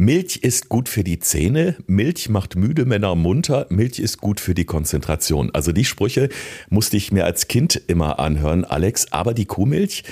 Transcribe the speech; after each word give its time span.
Milch 0.00 0.38
ist 0.38 0.70
gut 0.70 0.88
für 0.88 1.04
die 1.04 1.18
Zähne, 1.18 1.76
Milch 1.86 2.30
macht 2.30 2.56
müde 2.56 2.86
Männer 2.86 3.14
munter, 3.14 3.66
Milch 3.68 3.98
ist 3.98 4.16
gut 4.16 4.40
für 4.40 4.54
die 4.54 4.64
Konzentration. 4.64 5.50
Also 5.52 5.72
die 5.72 5.84
Sprüche 5.84 6.30
musste 6.70 6.96
ich 6.96 7.12
mir 7.12 7.26
als 7.26 7.48
Kind 7.48 7.78
immer 7.86 8.18
anhören, 8.18 8.64
Alex. 8.64 9.12
Aber 9.12 9.34
die 9.34 9.44
Kuhmilch, 9.44 10.04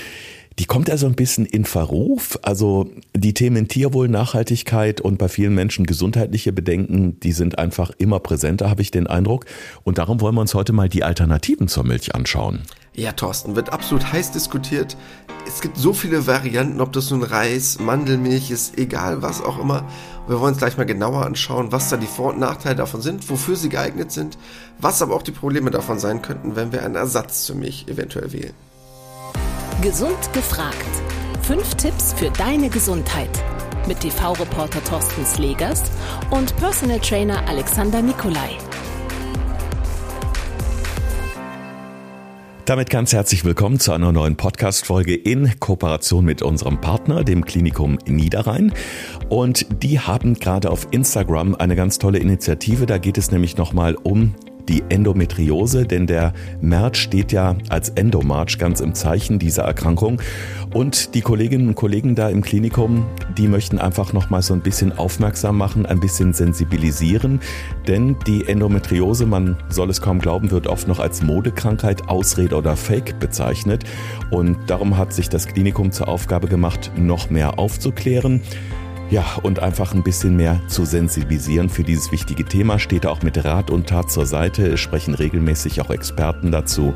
die 0.59 0.67
kommt 0.67 0.89
ja 0.89 0.99
so 0.99 1.07
ein 1.07 1.15
bisschen 1.15 1.47
in 1.47 1.65
Verruf. 1.65 2.39
Also 2.43 2.91
die 3.17 3.33
Themen 3.33 3.67
Tierwohl, 3.67 4.09
Nachhaltigkeit 4.09 5.01
und 5.01 5.17
bei 5.17 5.31
vielen 5.31 5.55
Menschen 5.55 5.87
gesundheitliche 5.87 6.53
Bedenken, 6.53 7.19
die 7.21 7.33
sind 7.33 7.59
einfach 7.59 7.91
immer 7.97 8.21
präsenter, 8.21 8.69
habe 8.69 8.83
ich 8.83 8.91
den 8.91 9.07
Eindruck. 9.07 9.47
Und 9.85 9.97
darum 9.97 10.21
wollen 10.21 10.35
wir 10.35 10.43
uns 10.43 10.53
heute 10.53 10.75
mal 10.75 10.91
die 10.91 11.03
Alternativen 11.03 11.67
zur 11.67 11.85
Milch 11.85 12.15
anschauen. 12.15 12.61
Ja, 12.99 13.13
Thorsten, 13.13 13.55
wird 13.55 13.73
absolut 13.73 14.13
heiß 14.13 14.33
diskutiert. 14.33 14.97
Es 15.47 15.61
gibt 15.61 15.77
so 15.77 15.93
viele 15.93 16.27
Varianten, 16.27 16.81
ob 16.81 16.93
das 16.93 17.13
nun 17.13 17.23
Reis, 17.23 17.79
Mandelmilch 17.79 18.51
ist, 18.51 18.77
egal 18.77 19.23
was 19.23 19.41
auch 19.41 19.61
immer. 19.61 19.85
Wir 20.27 20.41
wollen 20.41 20.55
uns 20.55 20.59
gleich 20.59 20.77
mal 20.77 20.85
genauer 20.85 21.25
anschauen, 21.25 21.71
was 21.71 21.91
da 21.91 21.97
die 21.97 22.09
Vor- 22.09 22.33
und 22.33 22.41
Nachteile 22.41 22.75
davon 22.75 23.01
sind, 23.01 23.31
wofür 23.31 23.55
sie 23.55 23.69
geeignet 23.69 24.11
sind, 24.11 24.37
was 24.81 25.01
aber 25.01 25.15
auch 25.15 25.23
die 25.23 25.31
Probleme 25.31 25.71
davon 25.71 26.01
sein 26.01 26.23
könnten, 26.23 26.57
wenn 26.57 26.73
wir 26.73 26.83
einen 26.85 26.97
Ersatz 26.97 27.45
zur 27.45 27.55
Milch 27.55 27.87
eventuell 27.87 28.33
wählen. 28.33 28.55
Gesund 29.81 30.33
gefragt. 30.33 30.75
Fünf 31.43 31.77
Tipps 31.77 32.15
für 32.15 32.31
deine 32.33 32.69
Gesundheit. 32.69 33.31
Mit 33.87 34.01
TV-Reporter 34.01 34.83
Thorsten 34.83 35.25
Slegers 35.25 35.85
und 36.31 36.57
Personal 36.57 36.99
Trainer 36.99 37.47
Alexander 37.47 38.03
Nikolai. 38.03 38.59
Damit 42.69 42.91
ganz 42.91 43.15
herzlich 43.15 43.47
willkommen 43.47 43.81
zu 43.81 43.93
einer 43.93 44.13
neuen 44.13 44.37
Podcast-Folge 44.37 45.15
in 45.15 45.59
Kooperation 45.59 46.23
mit 46.23 46.43
unserem 46.43 46.83
Partner, 46.83 47.25
dem 47.25 47.47
Klinikum 47.47 47.97
Niederrhein. 48.07 48.75
Und 49.31 49.83
die 49.83 50.01
haben 50.01 50.35
gerade 50.35 50.71
auf 50.71 50.87
Instagram 50.91 51.55
eine 51.55 51.77
ganz 51.77 51.99
tolle 51.99 52.19
Initiative. 52.19 52.85
Da 52.85 52.99
geht 52.99 53.17
es 53.17 53.31
nämlich 53.31 53.57
nochmal 53.57 53.95
um 53.95 54.35
die 54.69 54.85
Endometriose, 54.89 55.87
denn 55.87 56.07
der 56.07 56.33
März 56.61 56.99
steht 56.99 57.33
ja 57.33 57.57
als 57.69 57.91
Endomarch 57.91 58.59
ganz 58.59 58.81
im 58.81 58.95
Zeichen 58.95 59.39
dieser 59.39 59.65
Erkrankung. 59.65 60.21
Und 60.73 61.15
die 61.15 61.23
Kolleginnen 61.23 61.69
und 61.69 61.75
Kollegen 61.75 62.15
da 62.15 62.29
im 62.29 62.43
Klinikum, 62.43 63.07
die 63.39 63.49
möchten 63.49 63.79
einfach 63.79 64.13
nochmal 64.13 64.43
so 64.43 64.53
ein 64.53 64.61
bisschen 64.61 64.97
aufmerksam 64.97 65.57
machen, 65.57 65.87
ein 65.87 66.01
bisschen 66.01 66.35
sensibilisieren, 66.35 67.41
denn 67.87 68.17
die 68.27 68.47
Endometriose, 68.47 69.25
man 69.25 69.57
soll 69.71 69.89
es 69.89 70.03
kaum 70.03 70.19
glauben, 70.19 70.51
wird 70.51 70.67
oft 70.67 70.87
noch 70.87 70.99
als 70.99 71.23
Modekrankheit, 71.23 72.09
Ausrede 72.09 72.57
oder 72.57 72.77
Fake 72.77 73.19
bezeichnet. 73.19 73.85
Und 74.31 74.59
darum 74.67 74.99
hat 74.99 75.13
sich 75.15 75.31
das 75.31 75.47
Klinikum 75.47 75.91
zur 75.91 76.09
Aufgabe 76.09 76.49
gemacht, 76.49 76.93
noch 76.97 77.31
mehr 77.31 77.59
aufzuklären. 77.59 78.43
Ja, 79.11 79.25
und 79.43 79.61
einfach 79.61 79.95
ein 79.95 80.03
bisschen 80.03 80.37
mehr 80.37 80.61
zu 80.67 80.85
sensibilisieren 80.85 81.71
für 81.71 81.83
dieses 81.83 82.13
wichtige 82.13 82.45
Thema, 82.45 82.79
steht 82.79 83.07
auch 83.07 83.23
mit 83.23 83.43
Rat 83.43 83.71
und 83.71 83.89
Tat 83.89 84.11
zur 84.11 84.27
Seite, 84.27 84.67
es 84.67 84.81
sprechen 84.81 85.15
regelmäßig 85.15 85.81
auch 85.81 85.89
Experten 85.89 86.53
dazu. 86.53 86.93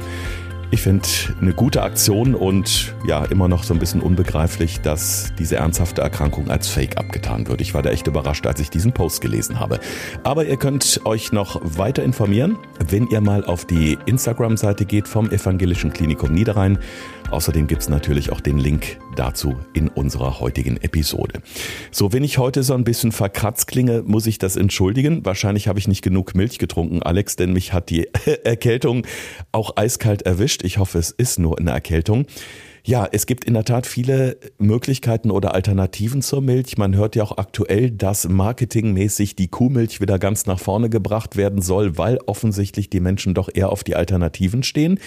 Ich 0.71 0.81
finde 0.81 1.07
eine 1.41 1.53
gute 1.53 1.83
Aktion 1.83 2.35
und 2.35 2.95
ja, 3.07 3.25
immer 3.27 3.47
noch 3.47 3.63
so 3.63 3.75
ein 3.75 3.79
bisschen 3.79 4.01
unbegreiflich, 4.01 4.81
dass 4.81 5.33
diese 5.39 5.57
ernsthafte 5.57 6.01
Erkrankung 6.01 6.51
als 6.51 6.69
Fake 6.69 6.97
abgetan 6.97 7.47
wird. 7.47 7.61
Ich 7.61 7.75
war 7.75 7.83
da 7.83 7.91
echt 7.91 8.07
überrascht, 8.07 8.47
als 8.47 8.59
ich 8.59 8.71
diesen 8.71 8.93
Post 8.93 9.21
gelesen 9.21 9.61
habe. 9.61 9.81
Aber 10.23 10.47
ihr 10.47 10.57
könnt 10.57 11.03
euch 11.05 11.31
noch 11.31 11.61
weiter 11.63 12.03
informieren, 12.03 12.59
wenn 12.89 13.07
ihr 13.09 13.21
mal 13.21 13.45
auf 13.45 13.67
die 13.67 13.99
Instagram-Seite 14.07 14.87
geht 14.87 15.09
vom 15.09 15.31
Evangelischen 15.31 15.93
Klinikum 15.93 16.33
Niederrhein. 16.33 16.79
Außerdem 17.33 17.67
gibt's 17.67 17.89
natürlich 17.89 18.31
auch 18.31 18.43
den 18.43 18.59
Link 18.59 18.99
dazu 19.17 19.57
in 19.73 19.89
unserer 19.89 20.39
heutigen 20.39 20.77
Episode. 20.77 21.41
So, 21.91 22.13
wenn 22.13 22.25
ich 22.25 22.37
heute 22.37 22.63
so 22.63 22.75
ein 22.75 22.85
bisschen 22.85 23.11
verkratzt 23.11 23.69
klinge, 23.69 24.03
muss 24.03 24.27
ich 24.27 24.37
das 24.37 24.57
entschuldigen. 24.57 25.25
Wahrscheinlich 25.25 25.67
habe 25.67 25.79
ich 25.79 25.89
nicht 25.89 26.03
genug 26.03 26.35
Milch 26.35 26.59
getrunken, 26.59 27.03
Alex, 27.03 27.37
denn 27.37 27.55
mich 27.55 27.73
hat 27.73 27.89
die 27.89 28.07
Erkältung 28.45 29.07
auch 29.51 29.77
eiskalt 29.77 30.23
erwischt. 30.23 30.63
Ich 30.63 30.77
hoffe, 30.77 30.99
es 30.99 31.11
ist 31.11 31.39
nur 31.39 31.59
eine 31.59 31.71
Erkältung. 31.71 32.27
Ja, 32.85 33.09
es 33.11 33.25
gibt 33.25 33.45
in 33.47 33.55
der 33.55 33.65
Tat 33.65 33.87
viele 33.87 34.37
Möglichkeiten 34.59 35.31
oder 35.31 35.55
Alternativen 35.55 36.21
zur 36.21 36.43
Milch. 36.43 36.77
Man 36.77 36.95
hört 36.97 37.17
ja 37.17 37.23
auch 37.23 37.39
aktuell, 37.39 37.93
dass 37.93 38.29
marketingmäßig 38.29 39.37
die 39.37 39.49
Kuhmilch 39.49 40.03
wieder 40.03 40.19
ganz 40.19 40.45
nach 40.45 40.59
vorne 40.59 40.91
gebracht 40.91 41.37
werden 41.37 41.63
soll, 41.63 41.97
weil 41.97 42.19
offensichtlich 42.27 42.91
die 42.91 43.01
Menschen 43.01 43.33
doch 43.33 43.49
eher 43.55 43.71
auf 43.71 43.85
die 43.85 43.97
Alternativen 43.97 44.65
stehen 44.65 44.99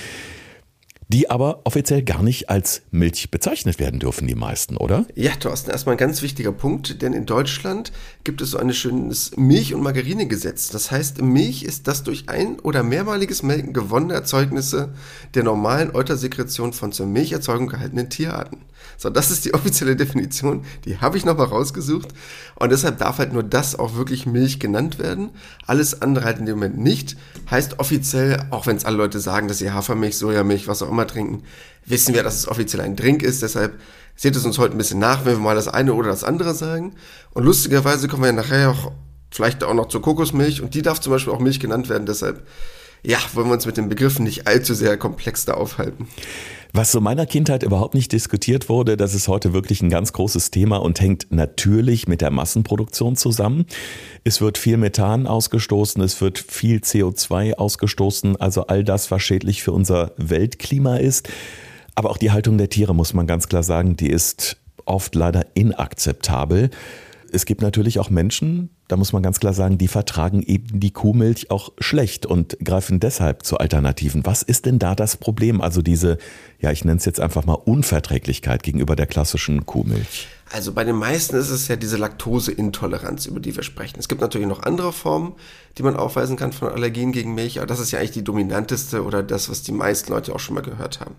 die 1.07 1.29
aber 1.29 1.61
offiziell 1.65 2.03
gar 2.03 2.23
nicht 2.23 2.49
als 2.49 2.81
Milch 2.91 3.29
bezeichnet 3.29 3.79
werden 3.79 3.99
dürfen, 3.99 4.27
die 4.27 4.35
meisten, 4.35 4.77
oder? 4.77 5.05
Ja, 5.15 5.31
Thorsten, 5.35 5.71
erstmal 5.71 5.95
ein 5.95 5.99
ganz 5.99 6.21
wichtiger 6.21 6.51
Punkt, 6.51 7.01
denn 7.01 7.13
in 7.13 7.25
Deutschland 7.25 7.91
gibt 8.23 8.41
es 8.41 8.51
so 8.51 8.57
ein 8.57 8.73
schönes 8.73 9.37
Milch- 9.37 9.73
und 9.73 9.83
Margarinegesetz. 9.83 10.69
Das 10.69 10.91
heißt, 10.91 11.21
Milch 11.21 11.63
ist 11.63 11.87
das 11.87 12.03
durch 12.03 12.29
ein- 12.29 12.59
oder 12.59 12.83
mehrmaliges 12.83 13.43
Melken 13.43 13.73
gewonnene 13.73 14.13
Erzeugnisse 14.13 14.93
der 15.35 15.43
normalen 15.43 15.93
Eutersekretion 15.95 16.73
von 16.73 16.91
zur 16.91 17.05
Milcherzeugung 17.05 17.67
gehaltenen 17.67 18.09
Tierarten. 18.09 18.61
So, 18.97 19.09
das 19.09 19.31
ist 19.31 19.45
die 19.45 19.53
offizielle 19.53 19.95
Definition, 19.95 20.63
die 20.85 20.97
habe 20.97 21.17
ich 21.17 21.25
nochmal 21.25 21.47
rausgesucht 21.47 22.09
und 22.55 22.71
deshalb 22.71 22.97
darf 22.97 23.17
halt 23.17 23.33
nur 23.33 23.43
das 23.43 23.77
auch 23.77 23.95
wirklich 23.95 24.25
Milch 24.25 24.59
genannt 24.59 24.99
werden. 24.99 25.31
Alles 25.67 26.01
andere 26.01 26.25
halt 26.25 26.39
in 26.39 26.45
dem 26.45 26.55
Moment 26.55 26.77
nicht. 26.77 27.17
Heißt 27.49 27.79
offiziell, 27.79 28.47
auch 28.51 28.65
wenn 28.65 28.77
es 28.77 28.85
alle 28.85 28.97
Leute 28.97 29.19
sagen, 29.19 29.47
dass 29.47 29.59
sie 29.59 29.71
Hafermilch, 29.71 30.17
Sojamilch, 30.17 30.67
was 30.67 30.81
auch 30.81 30.89
immer 30.89 30.94
trinken, 31.03 31.43
wissen 31.85 32.15
wir, 32.15 32.23
dass 32.23 32.35
es 32.35 32.47
offiziell 32.47 32.81
ein 32.81 32.95
Drink 32.95 33.21
ist. 33.21 33.41
Deshalb 33.41 33.77
seht 34.15 34.35
es 34.35 34.45
uns 34.45 34.57
heute 34.57 34.75
ein 34.75 34.77
bisschen 34.77 34.99
nach, 34.99 35.25
wenn 35.25 35.33
wir 35.33 35.43
mal 35.43 35.55
das 35.55 35.67
eine 35.67 35.93
oder 35.93 36.09
das 36.09 36.23
andere 36.23 36.53
sagen. 36.53 36.95
Und 37.33 37.43
lustigerweise 37.43 38.07
kommen 38.07 38.23
wir 38.23 38.31
nachher 38.31 38.71
auch 38.71 38.93
vielleicht 39.31 39.63
auch 39.63 39.73
noch 39.73 39.89
zur 39.89 40.01
Kokosmilch 40.01 40.61
und 40.61 40.73
die 40.73 40.81
darf 40.81 41.01
zum 41.01 41.11
Beispiel 41.11 41.33
auch 41.33 41.39
Milch 41.39 41.59
genannt 41.59 41.89
werden. 41.89 42.05
Deshalb, 42.05 42.47
ja, 43.03 43.17
wollen 43.33 43.47
wir 43.47 43.53
uns 43.53 43.65
mit 43.65 43.75
den 43.75 43.89
Begriffen 43.89 44.23
nicht 44.23 44.47
allzu 44.47 44.73
sehr 44.73 44.97
komplex 44.97 45.43
da 45.43 45.55
aufhalten. 45.55 46.07
Was 46.77 46.91
so 46.91 46.99
meiner 46.99 47.25
Kindheit 47.25 47.63
überhaupt 47.63 47.93
nicht 47.93 48.11
diskutiert 48.11 48.67
wurde, 48.67 48.97
das 48.97 49.13
ist 49.13 49.29
heute 49.29 49.53
wirklich 49.53 49.81
ein 49.81 49.89
ganz 49.89 50.11
großes 50.11 50.51
Thema 50.51 50.75
und 50.75 50.99
hängt 50.99 51.27
natürlich 51.29 52.09
mit 52.09 52.19
der 52.19 52.31
Massenproduktion 52.31 53.15
zusammen. 53.15 53.65
Es 54.25 54.41
wird 54.41 54.57
viel 54.57 54.75
Methan 54.75 55.25
ausgestoßen, 55.25 56.03
es 56.03 56.19
wird 56.19 56.37
viel 56.37 56.79
CO2 56.79 57.53
ausgestoßen, 57.53 58.35
also 58.41 58.67
all 58.67 58.83
das, 58.83 59.09
was 59.09 59.21
schädlich 59.21 59.63
für 59.63 59.71
unser 59.71 60.11
Weltklima 60.17 60.97
ist. 60.97 61.29
Aber 61.95 62.09
auch 62.09 62.17
die 62.17 62.31
Haltung 62.31 62.57
der 62.57 62.67
Tiere, 62.67 62.93
muss 62.93 63.13
man 63.13 63.25
ganz 63.25 63.47
klar 63.47 63.63
sagen, 63.63 63.95
die 63.95 64.09
ist 64.09 64.57
oft 64.83 65.15
leider 65.15 65.45
inakzeptabel. 65.53 66.71
Es 67.31 67.45
gibt 67.45 67.61
natürlich 67.61 67.99
auch 67.99 68.09
Menschen, 68.09 68.74
da 68.87 68.97
muss 68.97 69.13
man 69.13 69.23
ganz 69.23 69.39
klar 69.39 69.53
sagen, 69.53 69.77
die 69.77 69.87
vertragen 69.87 70.43
eben 70.43 70.79
die 70.79 70.91
Kuhmilch 70.91 71.49
auch 71.49 71.71
schlecht 71.79 72.25
und 72.25 72.57
greifen 72.63 72.99
deshalb 72.99 73.43
zu 73.43 73.57
Alternativen. 73.57 74.25
Was 74.25 74.43
ist 74.43 74.65
denn 74.65 74.77
da 74.77 74.93
das 74.93 75.17
Problem? 75.17 75.59
Also 75.61 75.81
diese, 75.81 76.17
ja, 76.59 76.71
ich 76.71 76.85
nenne 76.85 76.97
es 76.97 77.05
jetzt 77.05 77.19
einfach 77.19 77.45
mal 77.45 77.53
Unverträglichkeit 77.53 78.61
gegenüber 78.61 78.95
der 78.95 79.07
klassischen 79.07 79.65
Kuhmilch. 79.65 80.27
Also 80.51 80.73
bei 80.73 80.83
den 80.83 80.95
meisten 80.95 81.35
ist 81.35 81.49
es 81.49 81.67
ja 81.67 81.75
diese 81.75 81.97
Laktoseintoleranz, 81.97 83.25
über 83.25 83.39
die 83.39 83.55
wir 83.55 83.63
sprechen. 83.63 83.97
Es 83.97 84.07
gibt 84.07 84.21
natürlich 84.21 84.47
noch 84.47 84.61
andere 84.61 84.93
Formen, 84.93 85.33
die 85.77 85.83
man 85.83 85.95
aufweisen 85.95 86.37
kann 86.37 86.53
von 86.53 86.69
Allergien 86.69 87.11
gegen 87.11 87.33
Milch, 87.33 87.57
aber 87.57 87.67
das 87.67 87.79
ist 87.79 87.91
ja 87.91 87.99
eigentlich 87.99 88.11
die 88.11 88.23
dominanteste 88.23 89.03
oder 89.03 89.23
das, 89.23 89.49
was 89.49 89.63
die 89.63 89.71
meisten 89.71 90.11
Leute 90.11 90.35
auch 90.35 90.39
schon 90.39 90.53
mal 90.53 90.61
gehört 90.61 90.99
haben. 90.99 91.15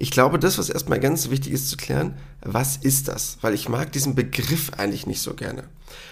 Ich 0.00 0.12
glaube, 0.12 0.38
das, 0.38 0.58
was 0.58 0.70
erstmal 0.70 1.00
ganz 1.00 1.28
wichtig 1.28 1.52
ist 1.52 1.68
zu 1.68 1.76
klären, 1.76 2.14
was 2.40 2.76
ist 2.76 3.08
das? 3.08 3.38
Weil 3.40 3.54
ich 3.54 3.68
mag 3.68 3.90
diesen 3.90 4.14
Begriff 4.14 4.70
eigentlich 4.76 5.08
nicht 5.08 5.20
so 5.20 5.34
gerne. 5.34 5.64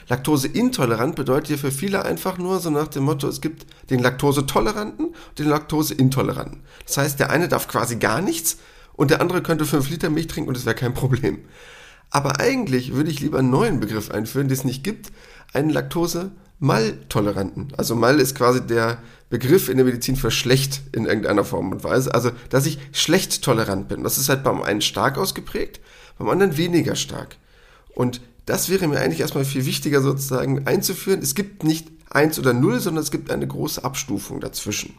Laktoseintolerant 0.09 1.15
bedeutet 1.15 1.51
ja 1.51 1.57
für 1.57 1.71
viele 1.71 2.05
einfach 2.05 2.37
nur 2.37 2.59
so 2.59 2.71
nach 2.71 2.89
dem 2.89 3.05
Motto, 3.05 3.29
es 3.29 3.41
gibt 3.41 3.65
den 3.91 4.01
Laktosetoleranten 4.01 5.07
und 5.07 5.39
den 5.39 5.49
Laktoseintoleranten. 5.49 6.63
Das 6.85 6.97
heißt, 6.97 7.21
der 7.21 7.31
eine 7.31 7.47
darf 7.47 7.69
quasi 7.69 7.97
gar 7.97 8.21
nichts 8.21 8.59
und 8.95 9.11
der 9.13 9.21
andere 9.21 9.43
könnte 9.43 9.65
5 9.65 9.89
Liter 9.89 10.11
Milch 10.11 10.27
trinken 10.27 10.49
und 10.49 10.57
es 10.57 10.67
wäre 10.67 10.75
kein 10.75 10.95
Problem. 10.95 11.39
Aber 12.11 12.41
eigentlich 12.41 12.95
würde 12.95 13.11
ich 13.11 13.21
lieber 13.21 13.39
einen 13.39 13.51
neuen 13.51 13.79
Begriff 13.79 14.11
einführen, 14.11 14.49
den 14.49 14.57
es 14.57 14.65
nicht 14.65 14.83
gibt, 14.83 15.13
einen 15.53 15.71
Laktose 15.71 16.33
Maltoleranten. 16.59 17.73
Also 17.77 17.95
Mal 17.95 18.19
ist 18.19 18.35
quasi 18.35 18.67
der 18.67 18.99
Begriff 19.29 19.69
in 19.69 19.77
der 19.77 19.87
Medizin 19.87 20.17
für 20.17 20.31
schlecht 20.31 20.83
in 20.93 21.07
irgendeiner 21.07 21.45
Form 21.45 21.73
und 21.73 21.83
Weise. 21.83 22.15
Also, 22.15 22.31
dass 22.49 22.67
ich 22.67 22.79
schlecht 22.93 23.43
tolerant 23.43 23.89
bin. 23.89 24.05
Das 24.05 24.19
ist 24.19 24.29
halt 24.29 24.45
beim 24.45 24.63
einen 24.63 24.83
stark 24.83 25.19
ausgeprägt, 25.19 25.81
beim 26.19 26.29
anderen 26.29 26.57
weniger 26.57 26.95
stark. 26.95 27.37
Und 27.95 28.21
das 28.47 28.69
wäre 28.69 28.87
mir 28.87 29.01
eigentlich 29.01 29.21
erstmal 29.21 29.45
viel 29.45 29.67
wichtiger 29.67 30.01
sozusagen 30.01 30.67
einzuführen. 30.67 31.21
Es 31.21 31.35
gibt 31.35 31.65
nicht 31.65 31.89
eins 32.09 32.39
oder 32.39 32.53
null, 32.53 32.79
sondern 32.79 33.03
es 33.03 33.11
gibt 33.11 33.31
eine 33.31 33.47
große 33.47 33.83
Abstufung 33.83 34.41
dazwischen. 34.41 34.95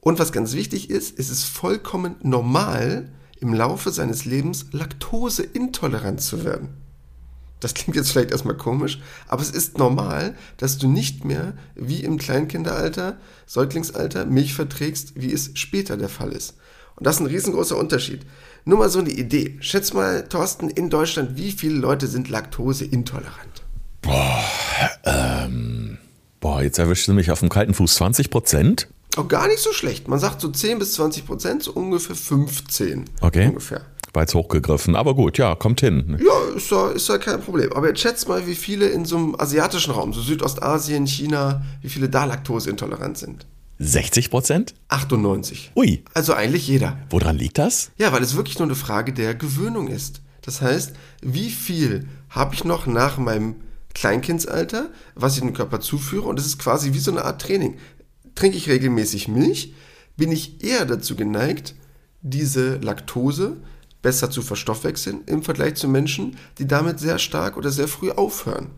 Und 0.00 0.20
was 0.20 0.30
ganz 0.30 0.52
wichtig 0.52 0.88
ist, 0.88 1.18
es 1.18 1.30
ist 1.30 1.44
vollkommen 1.44 2.14
normal, 2.22 3.10
im 3.40 3.52
Laufe 3.52 3.90
seines 3.90 4.24
Lebens 4.24 4.66
laktoseintolerant 4.70 6.20
zu 6.20 6.44
werden. 6.44 6.68
Das 7.66 7.74
klingt 7.74 7.96
jetzt 7.96 8.12
vielleicht 8.12 8.30
erstmal 8.30 8.56
komisch, 8.56 9.00
aber 9.26 9.42
es 9.42 9.50
ist 9.50 9.76
normal, 9.76 10.36
dass 10.56 10.78
du 10.78 10.86
nicht 10.86 11.24
mehr 11.24 11.54
wie 11.74 12.04
im 12.04 12.16
Kleinkinderalter, 12.16 13.16
Säuglingsalter 13.44 14.24
Milch 14.24 14.54
verträgst, 14.54 15.14
wie 15.16 15.32
es 15.32 15.50
später 15.54 15.96
der 15.96 16.08
Fall 16.08 16.30
ist. 16.30 16.54
Und 16.94 17.08
das 17.08 17.16
ist 17.16 17.22
ein 17.22 17.26
riesengroßer 17.26 17.76
Unterschied. 17.76 18.20
Nur 18.66 18.78
mal 18.78 18.88
so 18.88 19.00
eine 19.00 19.10
Idee. 19.10 19.56
Schätz 19.58 19.92
mal, 19.92 20.28
Thorsten, 20.28 20.70
in 20.70 20.90
Deutschland, 20.90 21.36
wie 21.36 21.50
viele 21.50 21.74
Leute 21.74 22.06
sind 22.06 22.28
laktoseintolerant? 22.28 23.64
Ähm, 25.02 25.98
boah, 26.38 26.62
jetzt 26.62 26.78
erwischst 26.78 27.08
du 27.08 27.14
mich 27.14 27.32
auf 27.32 27.40
dem 27.40 27.48
kalten 27.48 27.74
Fuß. 27.74 27.96
20 27.96 28.30
Prozent? 28.30 28.86
Auch 29.16 29.26
gar 29.26 29.48
nicht 29.48 29.58
so 29.58 29.72
schlecht. 29.72 30.06
Man 30.06 30.20
sagt 30.20 30.40
so 30.40 30.50
10 30.50 30.78
bis 30.78 30.92
20 30.92 31.26
Prozent, 31.26 31.64
so 31.64 31.72
ungefähr 31.72 32.14
15. 32.14 33.06
Okay. 33.20 33.48
Ungefähr. 33.48 33.86
War 34.16 34.22
jetzt 34.22 34.34
hochgegriffen, 34.34 34.96
aber 34.96 35.14
gut, 35.14 35.36
ja, 35.36 35.54
kommt 35.54 35.82
hin. 35.82 36.16
Ja, 36.26 36.56
ist 36.56 36.70
ja, 36.70 36.88
ist 36.88 37.06
ja 37.06 37.18
kein 37.18 37.38
Problem. 37.42 37.70
Aber 37.74 37.88
jetzt 37.88 38.00
schätzt 38.00 38.26
mal, 38.26 38.46
wie 38.46 38.54
viele 38.54 38.86
in 38.88 39.04
so 39.04 39.18
einem 39.18 39.34
asiatischen 39.38 39.90
Raum, 39.92 40.14
so 40.14 40.22
Südostasien, 40.22 41.06
China, 41.06 41.62
wie 41.82 41.90
viele 41.90 42.08
da 42.08 42.24
laktoseintolerant 42.24 43.18
sind. 43.18 43.46
60 43.78 44.30
Prozent? 44.30 44.74
98. 44.88 45.72
Ui, 45.76 46.02
Also 46.14 46.32
eigentlich 46.32 46.66
jeder. 46.66 46.96
woran 47.10 47.36
liegt 47.36 47.58
das? 47.58 47.90
Ja, 47.98 48.10
weil 48.10 48.22
es 48.22 48.34
wirklich 48.36 48.58
nur 48.58 48.66
eine 48.66 48.74
Frage 48.74 49.12
der 49.12 49.34
Gewöhnung 49.34 49.88
ist. 49.88 50.22
Das 50.40 50.62
heißt, 50.62 50.94
wie 51.20 51.50
viel 51.50 52.08
habe 52.30 52.54
ich 52.54 52.64
noch 52.64 52.86
nach 52.86 53.18
meinem 53.18 53.56
Kleinkindsalter, 53.94 54.88
was 55.14 55.34
ich 55.34 55.40
dem 55.42 55.52
Körper 55.52 55.80
zuführe? 55.80 56.26
Und 56.26 56.38
es 56.38 56.46
ist 56.46 56.58
quasi 56.58 56.94
wie 56.94 57.00
so 57.00 57.10
eine 57.10 57.26
Art 57.26 57.42
Training. 57.42 57.76
Trinke 58.34 58.56
ich 58.56 58.70
regelmäßig 58.70 59.28
Milch, 59.28 59.74
bin 60.16 60.32
ich 60.32 60.64
eher 60.64 60.86
dazu 60.86 61.16
geneigt, 61.16 61.74
diese 62.22 62.76
Laktose 62.76 63.58
besser 64.06 64.30
zu 64.30 64.40
verstoffwechseln 64.40 65.24
im 65.26 65.42
Vergleich 65.42 65.74
zu 65.74 65.88
Menschen, 65.88 66.36
die 66.58 66.68
damit 66.68 67.00
sehr 67.00 67.18
stark 67.18 67.56
oder 67.56 67.70
sehr 67.72 67.88
früh 67.88 68.12
aufhören. 68.12 68.68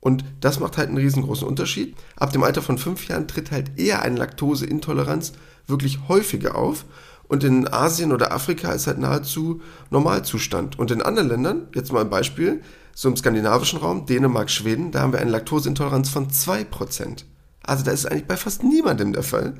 Und 0.00 0.24
das 0.40 0.58
macht 0.58 0.78
halt 0.78 0.88
einen 0.88 0.96
riesengroßen 0.96 1.46
Unterschied. 1.46 1.94
Ab 2.16 2.32
dem 2.32 2.42
Alter 2.42 2.62
von 2.62 2.78
fünf 2.78 3.06
Jahren 3.06 3.28
tritt 3.28 3.50
halt 3.50 3.78
eher 3.78 4.00
eine 4.00 4.16
Laktoseintoleranz 4.16 5.32
wirklich 5.66 6.08
häufiger 6.08 6.54
auf. 6.54 6.86
Und 7.28 7.44
in 7.44 7.70
Asien 7.70 8.10
oder 8.10 8.32
Afrika 8.32 8.72
ist 8.72 8.86
halt 8.86 8.96
nahezu 8.96 9.60
Normalzustand. 9.90 10.78
Und 10.78 10.90
in 10.90 11.02
anderen 11.02 11.28
Ländern, 11.28 11.68
jetzt 11.74 11.92
mal 11.92 12.00
ein 12.00 12.08
Beispiel, 12.08 12.62
so 12.94 13.10
im 13.10 13.18
skandinavischen 13.18 13.80
Raum, 13.80 14.06
Dänemark, 14.06 14.50
Schweden, 14.50 14.92
da 14.92 15.00
haben 15.00 15.12
wir 15.12 15.20
eine 15.20 15.30
Laktoseintoleranz 15.30 16.08
von 16.08 16.30
2%. 16.30 17.24
Also 17.62 17.84
da 17.84 17.90
ist 17.90 18.00
es 18.00 18.06
eigentlich 18.06 18.26
bei 18.26 18.38
fast 18.38 18.64
niemandem 18.64 19.12
der 19.12 19.24
Fall. 19.24 19.56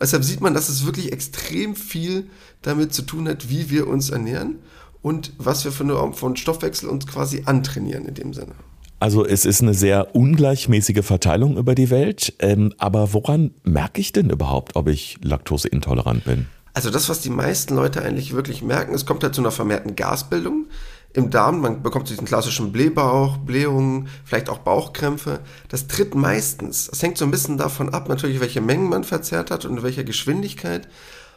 Deshalb 0.00 0.24
sieht 0.24 0.40
man, 0.40 0.54
dass 0.54 0.68
es 0.68 0.86
wirklich 0.86 1.12
extrem 1.12 1.76
viel 1.76 2.26
damit 2.62 2.92
zu 2.92 3.02
tun 3.02 3.28
hat, 3.28 3.48
wie 3.48 3.70
wir 3.70 3.86
uns 3.86 4.10
ernähren 4.10 4.56
und 5.02 5.32
was 5.38 5.64
wir 5.64 5.72
für 5.72 5.84
eine 5.84 6.12
von 6.14 6.36
Stoffwechsel 6.36 6.88
uns 6.88 7.06
quasi 7.06 7.42
antrainieren 7.44 8.06
in 8.06 8.14
dem 8.14 8.32
Sinne. 8.32 8.54
Also 9.00 9.24
es 9.26 9.44
ist 9.44 9.60
eine 9.60 9.74
sehr 9.74 10.14
ungleichmäßige 10.14 11.04
Verteilung 11.04 11.58
über 11.58 11.74
die 11.74 11.90
Welt. 11.90 12.32
Ähm, 12.38 12.72
aber 12.78 13.12
woran 13.12 13.50
merke 13.62 14.00
ich 14.00 14.12
denn 14.12 14.30
überhaupt, 14.30 14.76
ob 14.76 14.88
ich 14.88 15.18
laktoseintolerant 15.22 16.24
bin? 16.24 16.46
Also 16.72 16.90
das, 16.90 17.08
was 17.08 17.20
die 17.20 17.30
meisten 17.30 17.76
Leute 17.76 18.02
eigentlich 18.02 18.32
wirklich 18.32 18.62
merken, 18.62 18.94
es 18.94 19.04
kommt 19.04 19.22
halt 19.22 19.34
zu 19.34 19.42
einer 19.42 19.50
vermehrten 19.50 19.94
Gasbildung 19.94 20.66
im 21.14 21.30
Darm. 21.30 21.60
Man 21.60 21.82
bekommt 21.82 22.10
diesen 22.10 22.26
klassischen 22.26 22.72
Blähbauch, 22.72 23.38
Blähungen, 23.38 24.08
vielleicht 24.24 24.50
auch 24.50 24.58
Bauchkrämpfe. 24.58 25.40
Das 25.68 25.86
tritt 25.86 26.14
meistens, 26.14 26.88
es 26.92 27.02
hängt 27.02 27.16
so 27.16 27.24
ein 27.24 27.30
bisschen 27.30 27.56
davon 27.56 27.94
ab, 27.94 28.08
natürlich, 28.08 28.40
welche 28.40 28.60
Mengen 28.60 28.90
man 28.90 29.04
verzehrt 29.04 29.50
hat 29.50 29.64
und 29.64 29.78
in 29.78 29.82
welcher 29.82 30.04
Geschwindigkeit. 30.04 30.88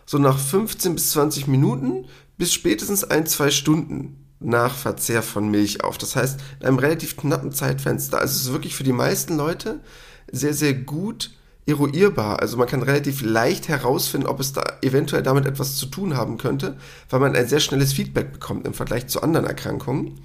So 0.06 0.18
nach 0.18 0.38
15 0.38 0.96
bis 0.96 1.12
20 1.12 1.48
Minuten 1.48 2.06
bis 2.38 2.54
spätestens 2.54 3.04
ein, 3.04 3.26
zwei 3.26 3.52
Stunden 3.52 4.24
nach 4.40 4.76
Verzehr 4.76 5.24
von 5.24 5.50
Milch 5.50 5.84
auf. 5.84 5.98
Das 5.98 6.16
heißt, 6.16 6.40
in 6.60 6.66
einem 6.66 6.80
relativ 6.80 7.18
knappen 7.18 7.52
Zeitfenster. 7.52 8.20
Also 8.20 8.36
es 8.36 8.42
ist 8.44 8.54
wirklich 8.54 8.76
für 8.76 8.84
die 8.84 8.94
meisten 8.94 9.38
Leute 9.38 9.80
sehr, 10.32 10.54
sehr 10.54 10.74
gut 10.74 11.32
eruierbar. 11.68 12.40
Also 12.40 12.58
man 12.58 12.68
kann 12.68 12.82
relativ 12.82 13.22
leicht 13.22 13.68
herausfinden, 13.68 14.26
ob 14.28 14.40
es 14.40 14.54
da 14.54 14.64
eventuell 14.82 15.22
damit 15.22 15.46
etwas 15.46 15.76
zu 15.76 15.86
tun 15.86 16.18
haben 16.18 16.38
könnte, 16.38 16.78
weil 17.10 17.20
man 17.20 17.36
ein 17.36 17.48
sehr 17.48 17.60
schnelles 17.60 17.94
Feedback 17.94 18.34
bekommt 18.34 18.66
im 18.66 18.74
Vergleich 18.74 19.08
zu 19.08 19.22
anderen 19.22 19.46
Erkrankungen. 19.46 20.20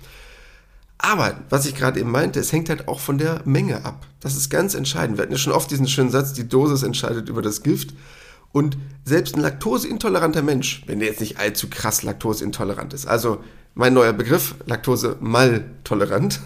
Aber, 0.98 1.36
was 1.50 1.66
ich 1.66 1.74
gerade 1.74 1.98
eben 1.98 2.12
meinte, 2.12 2.38
es 2.38 2.52
hängt 2.52 2.68
halt 2.68 2.86
auch 2.86 3.00
von 3.00 3.18
der 3.18 3.42
Menge 3.44 3.84
ab. 3.84 4.06
Das 4.20 4.36
ist 4.36 4.50
ganz 4.50 4.74
entscheidend. 4.74 5.18
Wir 5.18 5.22
hatten 5.24 5.32
ja 5.32 5.38
schon 5.38 5.52
oft 5.52 5.68
diesen 5.68 5.88
schönen 5.88 6.10
Satz, 6.10 6.32
die 6.32 6.48
Dosis 6.48 6.84
entscheidet 6.84 7.28
über 7.28 7.42
das 7.42 7.64
Gift. 7.64 7.92
Und 8.52 8.78
selbst 9.04 9.34
ein 9.34 9.40
laktoseintoleranter 9.40 10.42
Mensch, 10.42 10.84
wenn 10.86 11.00
der 11.00 11.08
jetzt 11.08 11.20
nicht 11.20 11.38
allzu 11.38 11.68
krass 11.68 12.04
laktoseintolerant 12.04 12.94
ist, 12.94 13.06
also 13.06 13.42
mein 13.74 13.94
neuer 13.94 14.12
Begriff, 14.12 14.54
Laktose-Mal-tolerant, 14.66 16.40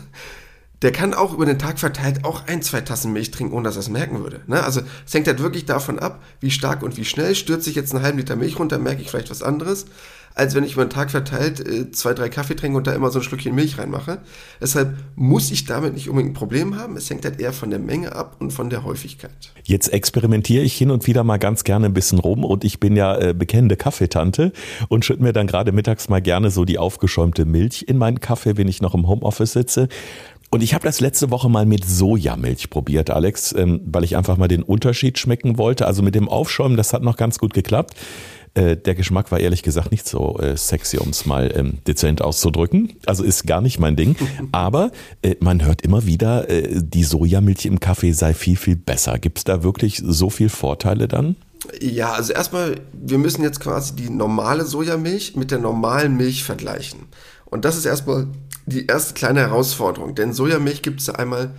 der 0.82 0.93
kann 0.93 1.14
auch 1.14 1.32
über 1.32 1.46
den 1.46 1.58
Tag 1.58 1.78
verteilt 1.78 2.25
auch 2.25 2.46
ein, 2.46 2.62
zwei 2.62 2.81
Tassen 2.82 3.12
Milch 3.12 3.31
trinken, 3.31 3.55
ohne 3.55 3.64
dass 3.64 3.76
er 3.76 3.81
es 3.81 3.88
merken 3.88 4.23
würde. 4.23 4.40
Ne? 4.46 4.62
Also 4.62 4.82
es 5.06 5.14
hängt 5.14 5.26
halt 5.26 5.43
wirklich 5.43 5.64
davon 5.64 5.99
ab, 5.99 6.23
wie 6.40 6.50
stark 6.50 6.82
und 6.82 6.96
wie 6.96 7.05
schnell. 7.05 7.34
Stürze 7.34 7.70
ich 7.70 7.76
jetzt 7.76 7.94
einen 7.94 8.05
halben 8.05 8.19
Liter 8.19 8.37
Milch 8.37 8.58
runter, 8.58 8.78
merke 8.78 9.00
ich 9.00 9.11
vielleicht 9.11 9.31
was 9.31 9.43
anderes, 9.43 9.87
als 10.34 10.55
wenn 10.55 10.64
ich 10.64 10.75
über 10.75 10.84
den 10.84 10.90
Tag 10.90 11.11
verteilt 11.11 11.67
äh, 11.67 11.90
zwei, 11.93 12.12
drei 12.12 12.28
Kaffee 12.28 12.55
trinke 12.55 12.76
und 12.76 12.87
da 12.87 12.93
immer 12.93 13.11
so 13.11 13.20
ein 13.20 13.23
Schlückchen 13.23 13.55
Milch 13.55 13.78
reinmache. 13.78 14.19
Deshalb 14.61 14.94
muss 15.14 15.50
ich 15.50 15.64
damit 15.64 15.94
nicht 15.94 16.11
unbedingt 16.11 16.32
ein 16.32 16.38
Problem 16.38 16.76
haben. 16.76 16.99
Es 16.99 17.08
hängt 17.08 17.25
halt 17.25 17.40
eher 17.40 17.55
von 17.55 17.70
der 17.70 17.78
Menge 17.78 18.14
ab 18.14 18.37
und 18.38 18.52
von 18.52 18.69
der 18.69 18.84
Häufigkeit. 18.84 19.55
Jetzt 19.64 19.90
experimentiere 19.90 20.62
ich 20.62 20.75
hin 20.75 20.90
und 20.90 21.06
wieder 21.06 21.25
mal 21.25 21.38
ganz 21.38 21.64
gerne 21.64 21.87
ein 21.87 21.94
bisschen 21.94 22.19
rum 22.19 22.44
und 22.44 22.64
ich 22.64 22.81
bin 22.81 22.96
ja 22.96 23.17
äh, 23.17 23.32
bekennende 23.32 23.76
Kaffeetante 23.78 24.52
und 24.88 25.06
schütte 25.06 25.23
mir 25.23 25.32
dann 25.32 25.46
gerade 25.46 25.73
mittags 25.73 26.11
mal 26.11 26.20
gerne 26.20 26.50
so 26.50 26.67
die 26.67 26.78
aufgeschäumte 26.78 27.46
Milch 27.46 27.87
in 27.88 27.96
meinen 27.96 28.20
Kaffee, 28.20 28.58
wenn 28.58 28.69
ich 28.69 28.82
noch 28.82 28.94
im 28.94 29.08
Homeoffice 29.08 29.52
sitze. 29.52 29.88
Und 30.50 30.62
ich 30.62 30.75
habe 30.75 30.84
das 30.84 31.00
letzte 31.00 31.31
Woche 31.31 31.48
mal 31.48 31.66
mit 31.66 31.84
Sojamilch 31.84 32.70
probiert, 32.70 33.10
Alex, 33.10 33.52
ähm, 33.52 33.81
weil 33.84 34.04
ich 34.04 34.16
einfach 34.16 34.37
mal 34.37 34.48
den 34.48 34.62
Unterschied 34.62 35.19
schmecken 35.19 35.58
wollte. 35.58 35.87
Also 35.87 36.02
mit 36.02 36.14
dem 36.14 36.28
Aufschäumen, 36.28 36.76
das 36.76 36.93
hat 36.93 37.02
noch 37.02 37.16
ganz 37.16 37.38
gut 37.38 37.52
geklappt. 37.52 37.94
Äh, 38.54 38.76
der 38.76 38.94
Geschmack 38.94 39.31
war 39.31 39.38
ehrlich 39.38 39.62
gesagt 39.62 39.90
nicht 39.90 40.08
so 40.08 40.38
äh, 40.38 40.56
sexy, 40.56 40.96
um 40.98 41.10
es 41.10 41.26
mal 41.26 41.52
ähm, 41.54 41.78
dezent 41.87 42.22
auszudrücken. 42.22 42.94
Also 43.04 43.22
ist 43.22 43.46
gar 43.46 43.60
nicht 43.60 43.78
mein 43.78 43.96
Ding. 43.96 44.16
Aber 44.52 44.93
äh, 45.22 45.34
man 45.40 45.64
hört 45.64 45.82
immer 45.82 46.06
wieder, 46.06 46.49
äh, 46.49 46.69
die 46.72 47.04
Sojamilch 47.04 47.66
im 47.66 47.81
Kaffee 47.81 48.12
sei 48.12 48.32
viel, 48.32 48.56
viel 48.56 48.76
besser. 48.76 49.19
Gibt 49.19 49.38
es 49.38 49.44
da 49.44 49.62
wirklich 49.62 50.00
so 50.04 50.31
viel 50.31 50.49
Vorteile 50.49 51.06
dann? 51.08 51.37
Ja, 51.81 52.12
also 52.12 52.32
erstmal, 52.32 52.76
wir 52.92 53.19
müssen 53.19 53.42
jetzt 53.42 53.60
quasi 53.60 53.94
die 53.94 54.08
normale 54.08 54.64
Sojamilch 54.64 55.37
mit 55.37 55.50
der 55.50 55.58
normalen 55.58 56.16
Milch 56.16 56.44
vergleichen. 56.44 57.00
Und 57.44 57.64
das 57.64 57.76
ist 57.76 57.84
erstmal 57.84 58.26
die 58.66 58.86
erste 58.86 59.14
kleine 59.14 59.40
Herausforderung, 59.40 60.14
denn 60.14 60.32
Sojamilch 60.32 60.82
gibt 60.82 61.00
es 61.00 61.06
ja 61.06 61.14
einmal 61.14 61.54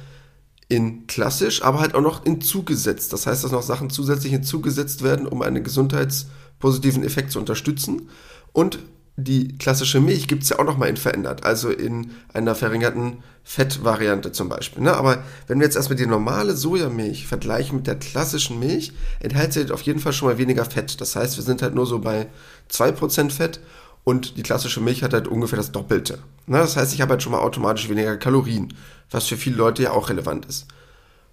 in 0.69 1.07
klassisch, 1.07 1.63
aber 1.63 1.79
halt 1.79 1.95
auch 1.95 2.01
noch 2.01 2.25
in 2.25 2.41
zugesetzt. 2.41 3.13
Das 3.13 3.25
heißt, 3.25 3.43
dass 3.43 3.51
noch 3.51 3.61
Sachen 3.61 3.89
zusätzlich 3.89 4.33
hinzugesetzt 4.33 5.01
werden, 5.01 5.25
um 5.25 5.41
einen 5.41 5.63
gesundheitspositiven 5.63 7.03
Effekt 7.03 7.31
zu 7.31 7.39
unterstützen. 7.39 8.09
Und 8.51 8.79
die 9.15 9.57
klassische 9.57 9.99
Milch 9.99 10.27
gibt 10.27 10.43
es 10.43 10.49
ja 10.49 10.59
auch 10.59 10.65
noch 10.65 10.77
mal 10.77 10.89
in 10.89 10.97
verändert, 10.97 11.43
also 11.43 11.69
in 11.69 12.11
einer 12.33 12.53
verringerten 12.53 13.23
Fettvariante 13.43 14.31
zum 14.31 14.49
Beispiel. 14.49 14.83
Ne? 14.83 14.93
Aber 14.93 15.23
wenn 15.47 15.59
wir 15.59 15.65
jetzt 15.65 15.75
erstmal 15.75 15.97
die 15.97 16.05
normale 16.05 16.53
Sojamilch 16.53 17.25
vergleichen 17.25 17.77
mit 17.77 17.87
der 17.87 17.95
klassischen 17.95 18.59
Milch, 18.59 18.91
enthält 19.19 19.53
sie 19.53 19.71
auf 19.71 19.81
jeden 19.81 19.99
Fall 19.99 20.13
schon 20.13 20.27
mal 20.27 20.37
weniger 20.37 20.65
Fett. 20.65 21.01
Das 21.01 21.15
heißt, 21.15 21.37
wir 21.37 21.43
sind 21.43 21.63
halt 21.63 21.73
nur 21.73 21.87
so 21.87 21.97
bei 21.97 22.27
2% 22.69 23.31
Fett 23.31 23.59
und 24.07 24.37
die 24.37 24.41
klassische 24.41 24.79
Milch 24.79 25.03
hat 25.03 25.11
halt 25.11 25.27
ungefähr 25.27 25.57
das 25.57 25.73
Doppelte. 25.73 26.19
Na, 26.45 26.59
das 26.59 26.77
heißt, 26.77 26.93
ich 26.93 27.01
habe 27.01 27.11
halt 27.11 27.21
schon 27.21 27.33
mal 27.33 27.41
automatisch 27.41 27.89
weniger 27.89 28.15
Kalorien, 28.15 28.73
was 29.11 29.27
für 29.27 29.35
viele 29.35 29.57
Leute 29.57 29.83
ja 29.83 29.91
auch 29.91 30.07
relevant 30.07 30.45
ist. 30.45 30.65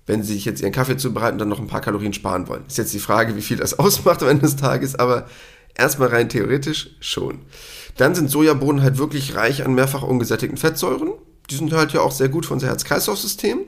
Wenn 0.07 0.25
sie 0.25 0.35
sich 0.35 0.45
jetzt 0.45 0.61
ihren 0.61 0.73
Kaffee 0.73 0.97
zubereiten 0.97 1.39
dann 1.39 1.49
noch 1.49 1.61
ein 1.61 1.69
paar 1.69 1.83
Kalorien 1.83 2.13
sparen 2.13 2.49
wollen. 2.49 2.65
Ist 2.67 2.79
jetzt 2.79 2.93
die 2.93 2.99
Frage, 2.99 3.37
wie 3.37 3.43
viel 3.43 3.59
das 3.59 3.79
ausmacht 3.79 4.25
am 4.25 4.29
Ende 4.29 4.43
des 4.43 4.57
Tages, 4.57 4.97
aber 4.97 5.29
erstmal 5.77 6.09
rein 6.09 6.29
theoretisch 6.29 6.91
schon. 6.99 7.43
Dann 7.97 8.17
sind 8.17 8.29
Sojabohnen 8.29 8.83
halt 8.83 8.99
wirklich 8.99 9.37
reich 9.37 9.65
an 9.65 9.75
mehrfach 9.75 10.03
ungesättigten 10.03 10.59
Fettsäuren. 10.59 11.13
Die 11.51 11.55
sind 11.55 11.73
halt 11.73 11.93
ja 11.93 12.01
auch 12.01 12.11
sehr 12.11 12.29
gut 12.29 12.45
für 12.45 12.55
unser 12.55 12.67
Herz-Kreislauf-System. 12.67 13.61